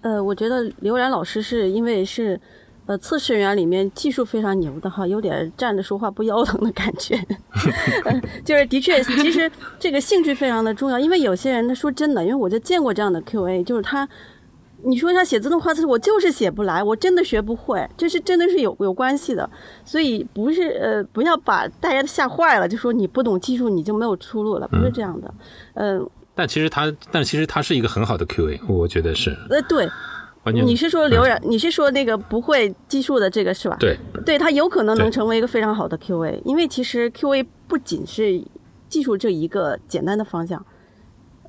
[0.02, 2.40] 呃，我觉得刘然老师是因为是。
[2.86, 7.16] 呃，测试人员里面技术非常牛的哈，有点站着说话不腰疼的感觉。
[8.44, 9.48] 就是的确，其实
[9.78, 14.08] 这个兴趣非常的重要，因为有些人他说真的，因为我就见过这样的 QA，就是他，
[14.84, 19.48] 你说他写自动化测试，我就是写不来，我真的学不会，这是真的是有有关系的。
[19.84, 25.34] 所以不是呃，不要把大家吓坏了，就说你不懂技术你就没有出路了，不是这样的。
[25.74, 29.36] 嗯，但其实他，但其实他是一个很好的 QA，我觉得是。
[29.48, 29.88] 呃，对。
[30.54, 31.38] 你是说刘然？
[31.44, 33.76] 你是说那个不会技术的这个是吧？
[33.78, 38.42] 对，对他有可能能成为一个非常好的 QA，因为其实 QA 不仅是
[38.88, 40.64] 技术这一个简单的方向，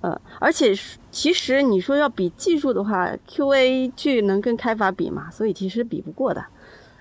[0.01, 0.73] 呃，而且
[1.09, 5.31] 其实你说要比技术的话，QA 去能跟开发比嘛？
[5.31, 6.43] 所以其实比不过的，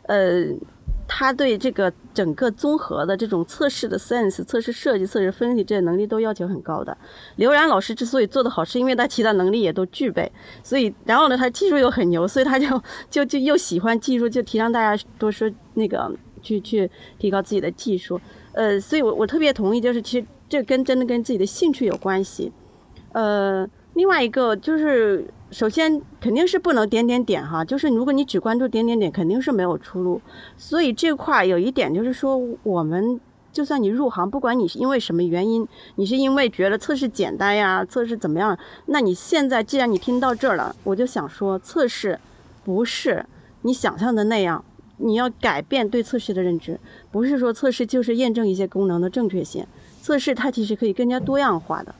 [0.04, 0.46] 呃。
[1.12, 6.96] 他对这个整个综合的这种测试的 sense、测试设计、测试分析这些能力都要求很高的。
[7.34, 10.30] 刘然老师之所以做得好，是因为他其他能力也都具备。
[10.62, 12.80] 所以，然后呢，他技术又很牛，所以他就
[13.10, 16.08] 就就又喜欢技术，就提倡大家多说那个
[16.40, 16.88] 去去
[17.18, 18.20] 提高自己的技术。
[18.52, 22.52] 呃，所以我我特别同意，就是其实这跟真的跟自己的兴趣有关系。
[23.12, 25.26] 呃，另外一个就是。
[25.52, 30.22] 首先肯定是不能点点点哈，就是如果你只关注点点点，肯定是没有出路。
[30.56, 38.56] 所以这块有一点就是说，我们就算你入行，不管你是因为什么原因，你是因为觉得测试简单呀，测试怎么样？
[38.86, 42.16] 那你现在既然你听到这儿了，我就想说，测试
[42.62, 43.26] 不是
[43.62, 44.64] 你想象的那样，
[44.98, 46.78] 你要改变对测试的认知，
[47.10, 49.66] 不是说测试就是验证一些功能的正确性，
[50.00, 51.92] 测试它其实可以更加多样化的，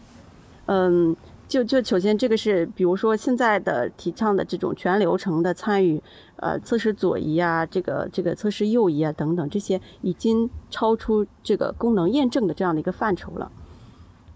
[0.67, 1.17] 嗯。
[1.51, 6.01] 就就首先这个是，比如说现在的提倡的这种全流程的参与，
[6.37, 13.51] 呃，测试左移啊，这个这个测试右移啊等等，这些已经超出这个功能验证的这样的一个范畴了。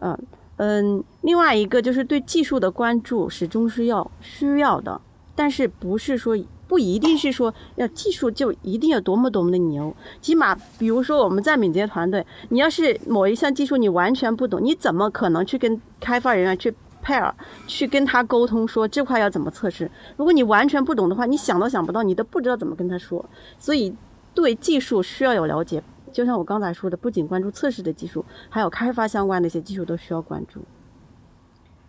[0.00, 0.18] 嗯
[0.56, 5.00] 嗯，另外一个就是对技术的关注始终是要需要的，
[5.36, 6.36] 但是不是说
[6.74, 17.32] 不一定是说要技术就一定要多么多么的牛，起码比如说我们在敏捷团队，你要是某一项技术你完全不懂，你怎么可能去跟开发人员去？pair
[17.68, 19.88] 去跟他沟通，说这块要怎么测试。
[20.16, 23.24] 如果你完全不懂的话，你想都想不到，你都不知道怎么跟他说。
[23.56, 23.94] 所以
[24.34, 30.60] 对技术需要有了解，就像我刚才说的，不仅关注测试的技术，还有开发相关的一些技术都需要关注。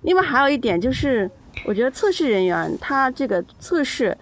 [0.02, 1.32] 另外还有一点就是，
[1.66, 4.16] 我觉得测试人员他这个测试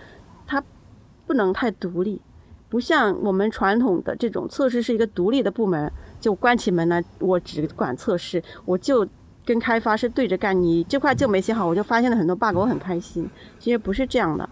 [1.34, 2.22] 不能太独立，
[2.70, 9.08] 不像我们传统的这种测试是一个独立的部门，就关起门来我只管测试，我就。
[9.46, 13.30] 跟开发是对着干，你这块就没写好，我就发现了很多 bug，我很开心。
[13.60, 14.50] 其实不是这样的，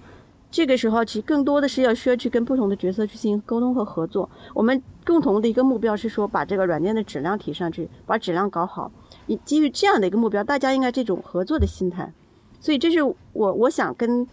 [0.52, 4.30] 这个时候其实更多的是要需要去跟不同的角色去进行沟通和合作。
[4.54, 8.92] 我们共同的一个目标是说，把这个软件的质量提上去，把质量搞好。
[9.28, 12.12] 你基于这样的一个目标，大家应该这种合作的心态。
[12.60, 14.28] 所以这是我我想跟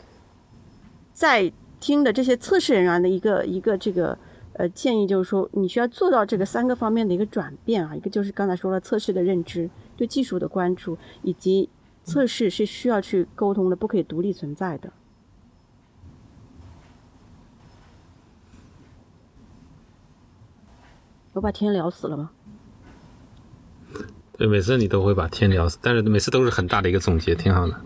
[1.13, 4.19] 在听的这些测试人员的一个一个这个
[4.55, 7.95] 呃建议，就是说你需要做到这个三个方面的一个转变啊。
[7.95, 9.69] 一个就是刚才说了测试的认知。
[9.97, 11.69] 对技术的关注以及
[12.05, 14.93] 测试是需要去沟通的，不可以独立存在的。
[21.33, 22.31] 我把天聊死了吗？
[24.37, 27.81] 对，每次你都会把天聊死，但是每次都是很大的一个总结，挺好的。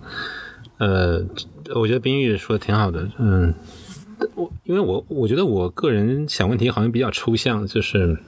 [0.76, 1.26] 呃，
[1.74, 3.10] 我觉得冰玉说的挺好的。
[3.18, 3.54] 嗯，
[4.34, 8.18] 我因为我我觉得我个人想问题好像比较抽象，就是。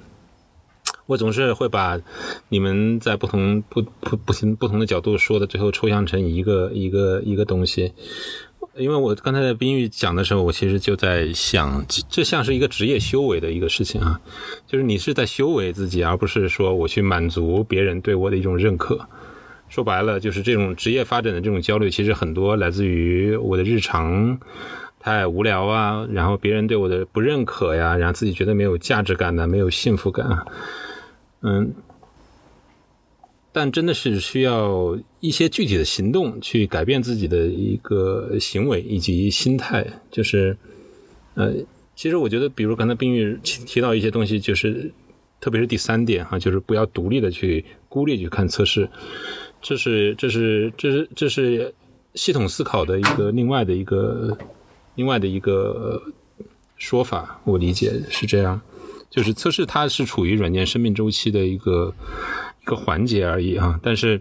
[1.06, 2.00] 我总是会把
[2.48, 7.92] 你们在不同不不不同不同的角度说的最后抽象成一个一个一个东西，
[8.74, 14.18] 因为我刚才在冰玉讲的时候，我其实就在想，这像是一个职业修为的一个事情啊，
[14.66, 19.06] 就是你是在修为自己，而不是说我去满足别人对我的一种认可。
[19.68, 24.38] 说白了，就是这种职业发展的这种焦虑，其实很多来自于我的日常
[25.04, 30.46] 太无聊啊，然后别人对我的不认可呀，然后自己觉得没有价值感呢，没有幸福感。
[31.42, 31.74] 嗯，
[33.52, 39.86] 但真的是需要一些具体的行动去改变自己的一个行为以及心态。
[40.10, 40.56] 就是，
[41.34, 41.52] 呃，
[41.94, 44.90] 其实我觉得，比如刚才冰玉提提到一些东西，就是
[45.38, 48.88] 特别是第三点哈，就是不要独立的去孤立去看测试。
[49.60, 51.74] 这是这是这是这是
[52.14, 54.34] 系统思考的一个另外的一个
[54.94, 56.02] 另外的一个
[56.76, 58.60] 说法，我理解是这样。
[59.10, 61.94] 就是测试，它是处于软件生命周期的一个
[62.62, 63.78] 一个环节而已啊。
[63.80, 64.20] 但是，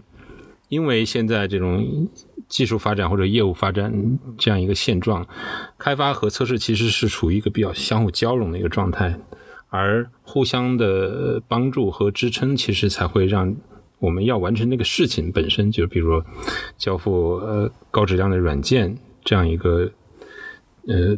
[0.68, 2.08] 因为现在这种
[2.48, 3.92] 技术发展或者业务发展
[4.38, 5.26] 这样一个现状，
[5.76, 9.18] 开发和测试其实是处于一个比较相互交融的一个状态。
[9.68, 13.52] 而互相的帮助和支撑，其实才会让
[13.98, 16.24] 我们要完成那个事情本身，就比如说
[16.78, 19.90] 交付呃高质量的软件这样一个
[20.86, 21.16] 呃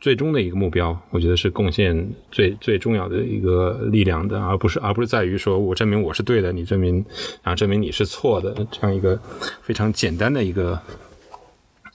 [0.00, 7.04] 最终的一个目标，我觉得是贡献最最重要的一个力量的，而不是而不是在于说我证明我是对的，你证明
[7.42, 9.20] 啊证明你是错的这样一个
[9.62, 10.80] 非常简单的一个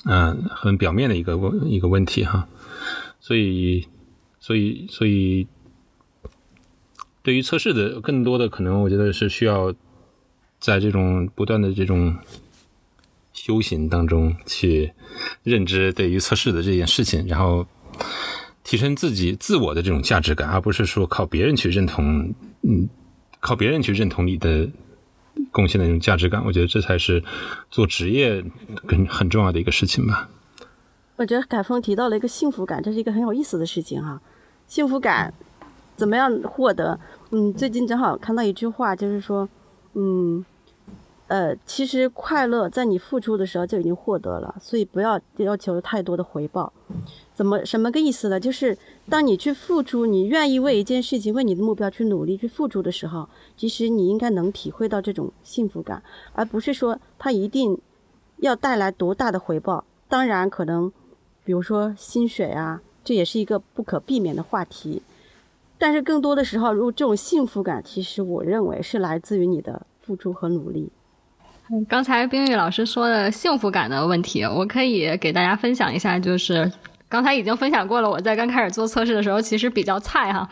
[0.05, 2.47] 嗯很表面的一个问一个问题哈，
[3.19, 3.87] 所以
[4.39, 5.47] 所以所以。
[7.23, 9.75] 对于测试的更多的可能，我觉得是需要
[10.61, 12.15] 在这种不断的这种
[13.37, 14.91] 修行当中去
[15.43, 17.65] 认知对于测试的这件事情，然后
[18.63, 22.33] 提升自己自我的这种价值感，而不是说靠别人去认同，
[22.63, 22.89] 嗯，
[23.39, 24.67] 靠别人去认同你的
[25.51, 26.43] 贡献的那种价值感。
[26.43, 27.23] 我觉得这才是
[27.69, 28.43] 做职业
[28.87, 30.27] 很很重要的一个事情吧。
[31.15, 34.19] 我觉得凯峰提到了一个幸福感，这是一个很有意思的事情哈。
[34.65, 35.31] 幸福感
[35.95, 36.99] 怎么样获得？
[37.31, 39.47] 嗯，最近正好看到一句话，就是说，
[39.93, 40.43] 嗯，
[41.27, 46.71] 呃，其实快乐在你付出的时候就已经获得了，所以不要要求太多的回报。
[47.35, 48.39] 怎么什么个意思呢？
[48.39, 48.77] 就是
[49.09, 56.01] 当你去付出，你愿意为一件事情、为你的目标去努力、去付出的时候，其实你应该能体会到这种幸福感，
[56.33, 57.77] 而不是说它一定
[58.37, 59.83] 要带来多大的回报。
[60.07, 60.89] 当然，可能
[61.43, 65.01] 比如说薪水啊，这也是一个不可避免的话题。
[65.77, 70.89] 但是更多的时候，如果这种幸福感，其实我认为是来自于你的付出和努力。
[71.89, 76.71] 刚才冰玉老师说的幸福感的问题，我可以给大家分享一下，就是
[77.09, 78.09] 刚才已经分享过了。
[78.09, 80.47] 我在刚开始做测试的时候，其实比较菜哈。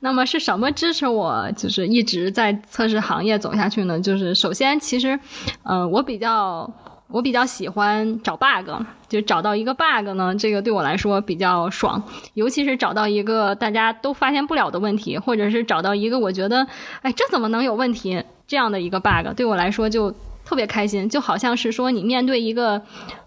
[0.00, 4.00] 那么是什么支持我，就是一直在测试行业走下去呢？
[4.00, 5.18] 就是首先，其实，
[5.64, 6.72] 嗯，我比较。
[7.12, 8.70] 我比较喜欢找 bug，
[9.08, 12.00] 就找到一个 bug 呢，这个对我来说比较爽。
[12.34, 16.64] 尤其是找到一个大家都发现不了的问题，或者是找到一个我觉得，
[17.02, 20.14] 哎，这怎么能有问题这样的一个 bug，对我来说就
[20.44, 22.82] 特别开心，就好像是说你面对一个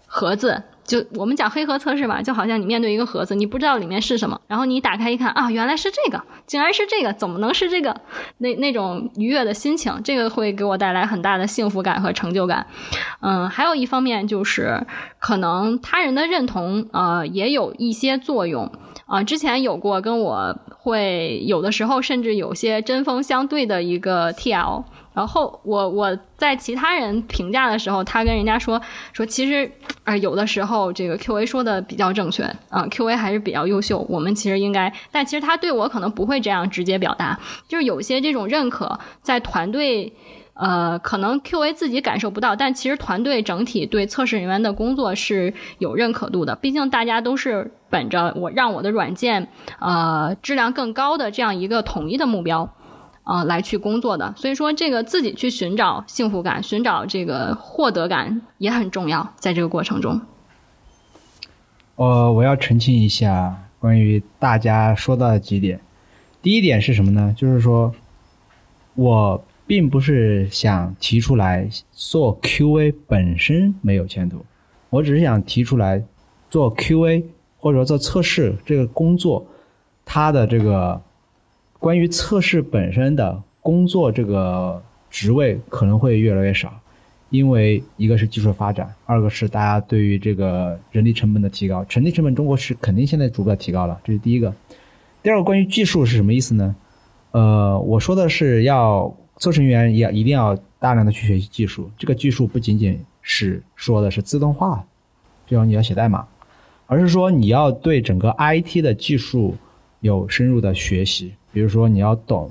[0.06, 0.62] 盒子。
[0.86, 7.98] 就我们讲黑盒测试吧，就好像你面对一个盒子，你不知道里面是什么，然后你打开一看啊，原来是这个，竟然是这个，怎么能是这个？
[8.36, 12.66] 那那种愉悦的心情，这个会给我带来很大的幸福感和成就感。
[13.22, 14.78] 嗯，还有一方面就是
[15.18, 18.70] 可能他人的认同，呃，也有一些作用。
[19.06, 24.84] 啊，之前有过跟我会有的时候甚至有些针锋相对的一个 TL。
[25.14, 28.80] 然后我我在其他人评价的时候，他跟人家说
[29.12, 29.70] 说，其实
[30.02, 37.38] 啊有的时候这个 Q A 说的比较正确啊，Q A 还是比较优秀，我们其实应该，但其实他对我可能不会这样直接表达，
[37.68, 40.12] 就是有些这种认可在团队，
[40.54, 49.48] 呃，可能 Q A 自己感受不到，但其实团队整体对测试人员的工作是有认可度的，毕竟大家都是本着我让我的软件
[49.78, 52.68] 呃质量更高的这样一个统一的目标。
[53.24, 60.20] 啊，来去工作的，所以说这个自己去寻找幸福感、寻找这个获得感也很重要，在这个过程中。
[61.96, 65.80] 呃，我要澄清一下关于大家说到的几点。
[66.42, 67.34] 第一点是什么呢？
[67.34, 67.94] 就是说，
[68.94, 74.44] 我并不是想提出来做 QA 本身没有前途，
[74.90, 76.04] 我只是想提出来
[76.50, 77.24] 做 QA
[77.56, 79.46] 或者说做测试这个工作，
[80.04, 81.00] 它的这个。
[81.84, 86.72] 关于测试本身的工作，这个职位可能会越来越少，
[87.28, 91.84] 因为一个是技术发展，二个是大家对于这个人力成本的提高。
[91.90, 94.50] 人力成本中国是肯定现在逐步提高了，这是第一个。
[95.22, 96.74] 第二个，关于技术是什么意思呢？
[97.32, 104.82] 呃，我说的是要测试人员要一定要大量的去学习技术，这个技术不仅仅是说的是自动化，
[105.46, 106.26] 就像你要写代码，
[106.86, 109.54] 而是说你要对整个 IT 的技术
[110.00, 111.34] 有深入的学习。
[111.54, 112.50] 比如说，你要懂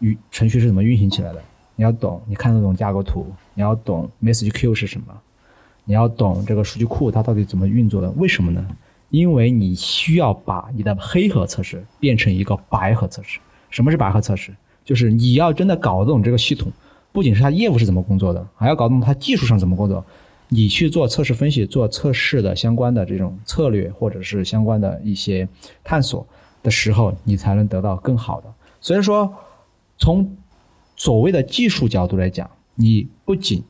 [0.00, 1.40] 运程序是怎么运行起来的，
[1.76, 3.24] 你要懂，你看得懂架构图，
[3.54, 5.14] 你要懂 message q 是什么，
[5.84, 8.10] 你要懂这个数据库它到底怎么运作的？
[8.10, 8.66] 为什么呢？
[9.10, 13.38] 因为你需要把你的黑盒测试变成一个白盒测试。
[13.70, 14.52] 什么是白盒测试？
[14.84, 16.72] 就是你要真的搞懂这个系统，
[17.12, 20.04] 不仅是它业务是怎么工作的，还要搞懂它技术上怎么工作。
[20.48, 25.48] 你去做测试分析、做测试的相关的这种策略，或者是相关的一些
[25.84, 26.26] 探索。
[26.62, 28.52] 的时候，你才能得到更好的。
[28.80, 29.32] 所以说，
[29.98, 30.36] 从
[30.96, 33.62] 所谓的技术角度来讲，你不仅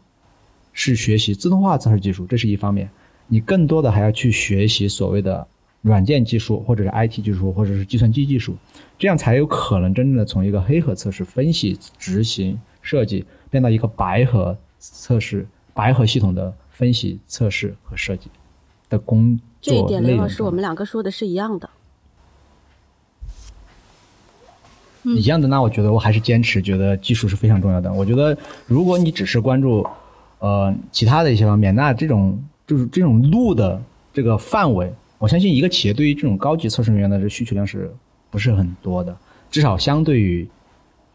[0.72, 2.88] 是学习自动化测试技术，这是一方面，
[3.28, 5.46] 你更多的还要去学习所谓的
[5.80, 8.56] 软件技术，或者是 IT 技术，或者是计算机技术，
[8.98, 18.28] 这样才有可能真正的从一个黑盒测试分析、执行、设计，变到一个白盒测试、白盒系统的分析、测试和设计
[18.88, 19.74] 的工作。
[19.74, 21.68] 这一点，刘老师，我们两个说的是一样的。
[25.04, 27.92] 一样的，那我觉得我还是坚持，觉得技术是非常重要的。
[27.92, 28.36] 我觉得
[28.66, 29.86] 如果你只是关注
[30.38, 33.82] 呃其他的一些方面，那这种就是这种路的
[34.12, 37.92] 这个范围，我相信一个企业对于这种高级测试人员的这需求量是
[38.30, 39.16] 不是很多的？
[39.50, 40.48] 至少相对于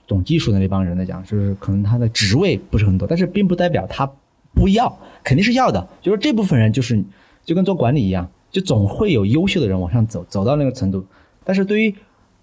[0.05, 4.09] 懂技术的那帮人来讲，就是可能他的职位不是很多，但是并不代表他
[4.53, 5.87] 不要，肯定是要的。
[6.01, 7.03] 就是这部分人就是
[7.43, 11.05] 就跟做管理一样，就总会有优秀的人往上走，走到那个程度。
[11.43, 11.95] 但是对于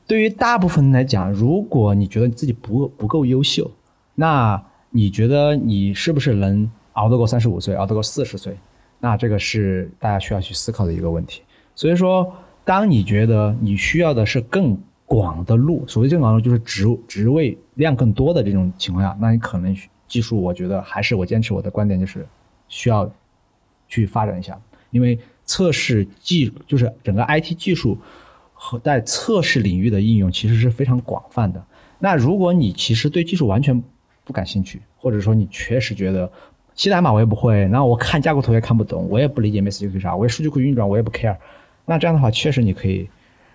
[0.07, 3.71] 对于大部分来讲，如果你觉得你自己不不够优秀，
[4.15, 8.55] 那你觉得你是不是能熬得过三十五岁，熬得过四十岁？
[9.01, 11.43] 那这个是大家需要去思考的一个问题。
[11.75, 12.31] 所以说，
[12.65, 19.75] 当你觉得你需要的是更广的路，所谓更广的路就是职职位量更多的这种情况下，那你可能
[20.07, 22.27] 技术，我觉得还是我坚持我的观点，就是
[22.69, 23.11] 需要
[23.89, 27.97] 去发展一下，因为测试技就是整个 IT 技术。
[28.67, 31.63] 和在测试领域的应用其实是非常广泛的。
[31.99, 33.79] 那如果你其实对技术完全
[34.25, 36.31] 不感兴趣，或者说你确实觉得
[36.75, 41.37] 写代码我也不会，那我看架构图也看不懂，我也不理解 MySQL 是啥，我数据库运转我也不 care，
[41.85, 43.07] 那这样的话确实你可以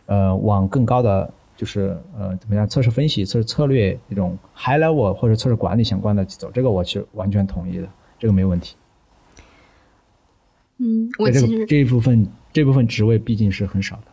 [0.06, 7.90] 呃往更高的就是呃怎么样测试分析、测试策略这种 high level 或者测试管理相关的走，这个我是完全同意的，
[8.20, 8.76] 这个没问题。
[10.78, 14.09] 嗯，我其实这一部分这部分职位毕竟是很少的，嗯。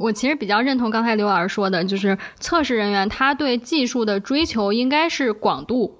[0.00, 5.96] 我其实比较认同刚才刘老师说的，就是测试人员他对技术的追求应该是广度。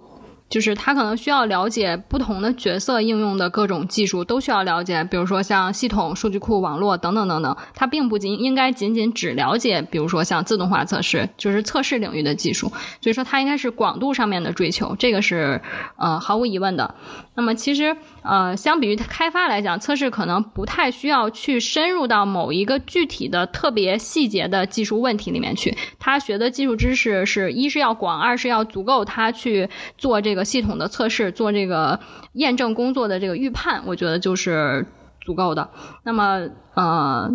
[0.49, 5.03] 就是他可能需要了解不同的角色应用的各种技术，都需要了解。
[5.11, 12.68] 比如说像系统、数据库、网络等等等等，他并不仅应该仅仅只了解，比如说像自动化测试，就是测试领域的技术。
[13.01, 15.61] 所以说，他应该是广度上面的追求，这个是
[15.97, 16.94] 呃毫无疑问的。
[17.34, 25.76] 那么其实呃，相比于开发来讲，测试可能不太需要去深入到某一个具体的特别细节的技术问题里面去。
[25.99, 29.68] 他学的技术知识是一是要广，二是要足够他去
[29.99, 30.36] 做这。
[30.37, 31.99] 这个系统的测试，做这个
[32.34, 34.84] 验证工作的这个预判，我觉得就是
[35.18, 35.66] 足够的。
[36.03, 37.30] 那么，呃，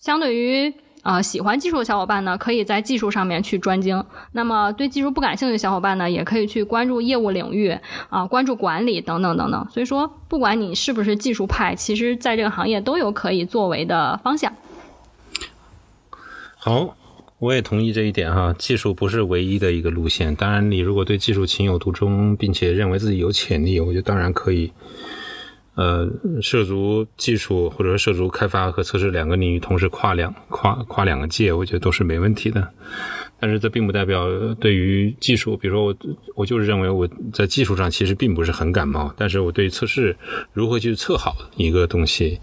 [0.00, 0.74] 相对于
[1.04, 4.00] 呃喜欢技术的小伙伴呢，可以在技术上面去专精；
[4.32, 7.78] 那么对技术不感兴趣的小伙伴呢，也可以去关注业务领域
[8.10, 9.64] 啊，关注管理等等等等。
[9.70, 14.52] 所以说，不管你是不是技术派，其实在这个行业都有可以作为的方向。
[16.56, 16.96] 好。
[17.42, 20.32] 我也同意这一点哈，技术不是唯一的一个路线。
[20.36, 24.70] 当然，你如果对技术情有独钟，并且认为自己有潜力，我觉得当然可以，
[25.74, 26.08] 呃，
[26.40, 32.68] 涉足技术或者涉足开发和测试两个领域，同时跨两跨跨两个界，我觉得都是没问题的。
[33.40, 34.28] 但是这并不代表
[34.60, 35.96] 对于技术，比如说我
[36.36, 40.16] 我就是认为我在技术上其实并不是很感冒，但是我对测试
[40.52, 42.38] 如何去测好一个东西。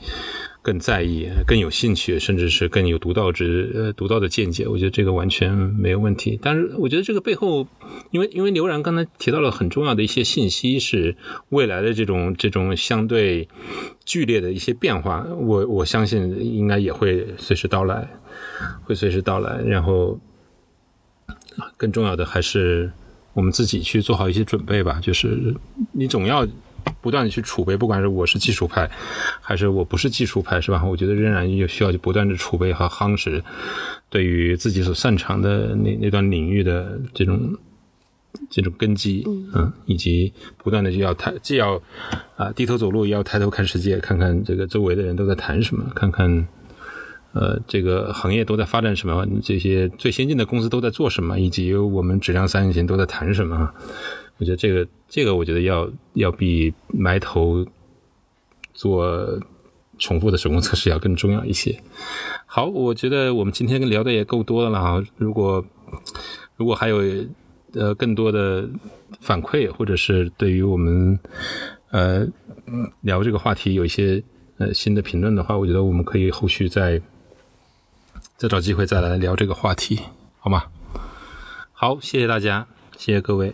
[0.61, 6.37] 更在意、更有兴趣，甚至是更有独到之呃独到的见解，我觉得这个完全没有问题。
[6.41, 7.65] 但是，我觉得这个背后，
[8.11, 11.15] 因为因为刘然刚才提到了很重要的一些信息，是
[11.49, 13.47] 未来的这种这种相对
[14.03, 18.07] 剧烈的一些变化，我我相信应该也会随时到来，
[18.83, 19.61] 会随时到来。
[19.61, 20.19] 然后，
[21.77, 22.91] 更重要的还是
[23.33, 24.99] 我们自己去做好一些准备吧。
[25.01, 25.55] 就是
[25.93, 26.45] 你总要。
[27.01, 28.89] 不断的去储备，不管是我是技术派，
[29.41, 30.83] 还是我不是技术派，是吧？
[30.83, 33.43] 我觉得仍然有需要去不断的储备和夯实，
[34.09, 37.57] 对于自己所擅长的那那段领域的这种
[38.49, 39.23] 这种根基，
[39.53, 41.81] 嗯，以及不断的就要抬，既要
[42.35, 46.47] 啊低头走路，也要抬头看世界，看看这个周围的人都在谈什么，看看
[47.33, 53.71] 呃这个行业都在发展什么，这些最先进的公司都在做什么，以及我们质量三人行都在谈什么。
[54.39, 57.65] 我觉得这个，这个我觉得要要比埋头
[58.73, 59.39] 做
[59.97, 61.77] 重复的手工测试要更重要一些。
[62.45, 65.03] 好，我觉得我们今天聊的也够多的了啊。
[65.17, 65.63] 如果
[66.55, 67.03] 如果还有
[67.73, 68.67] 呃更多的
[69.19, 71.19] 反馈，或者是对于我们
[71.91, 72.25] 呃
[73.01, 74.23] 聊这个话题有一些
[74.57, 77.01] 呃新的评论的话，我觉得我们可以后续再
[78.37, 79.99] 再找机会再来聊这个话题，
[80.39, 80.63] 好吗？
[81.73, 82.67] 好，谢谢大家，
[82.97, 83.53] 谢谢各位。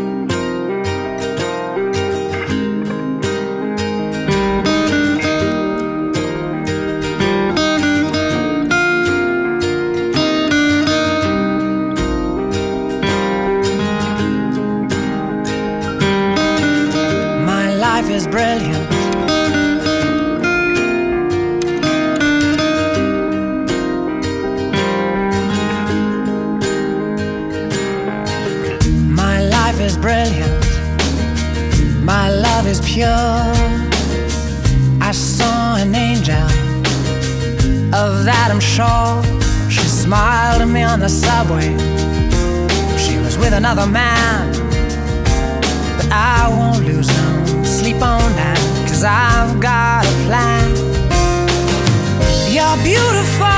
[43.51, 44.51] With another man.
[45.97, 50.69] But I won't lose no sleep on that, cause I've got a plan.
[52.53, 53.50] You're beautiful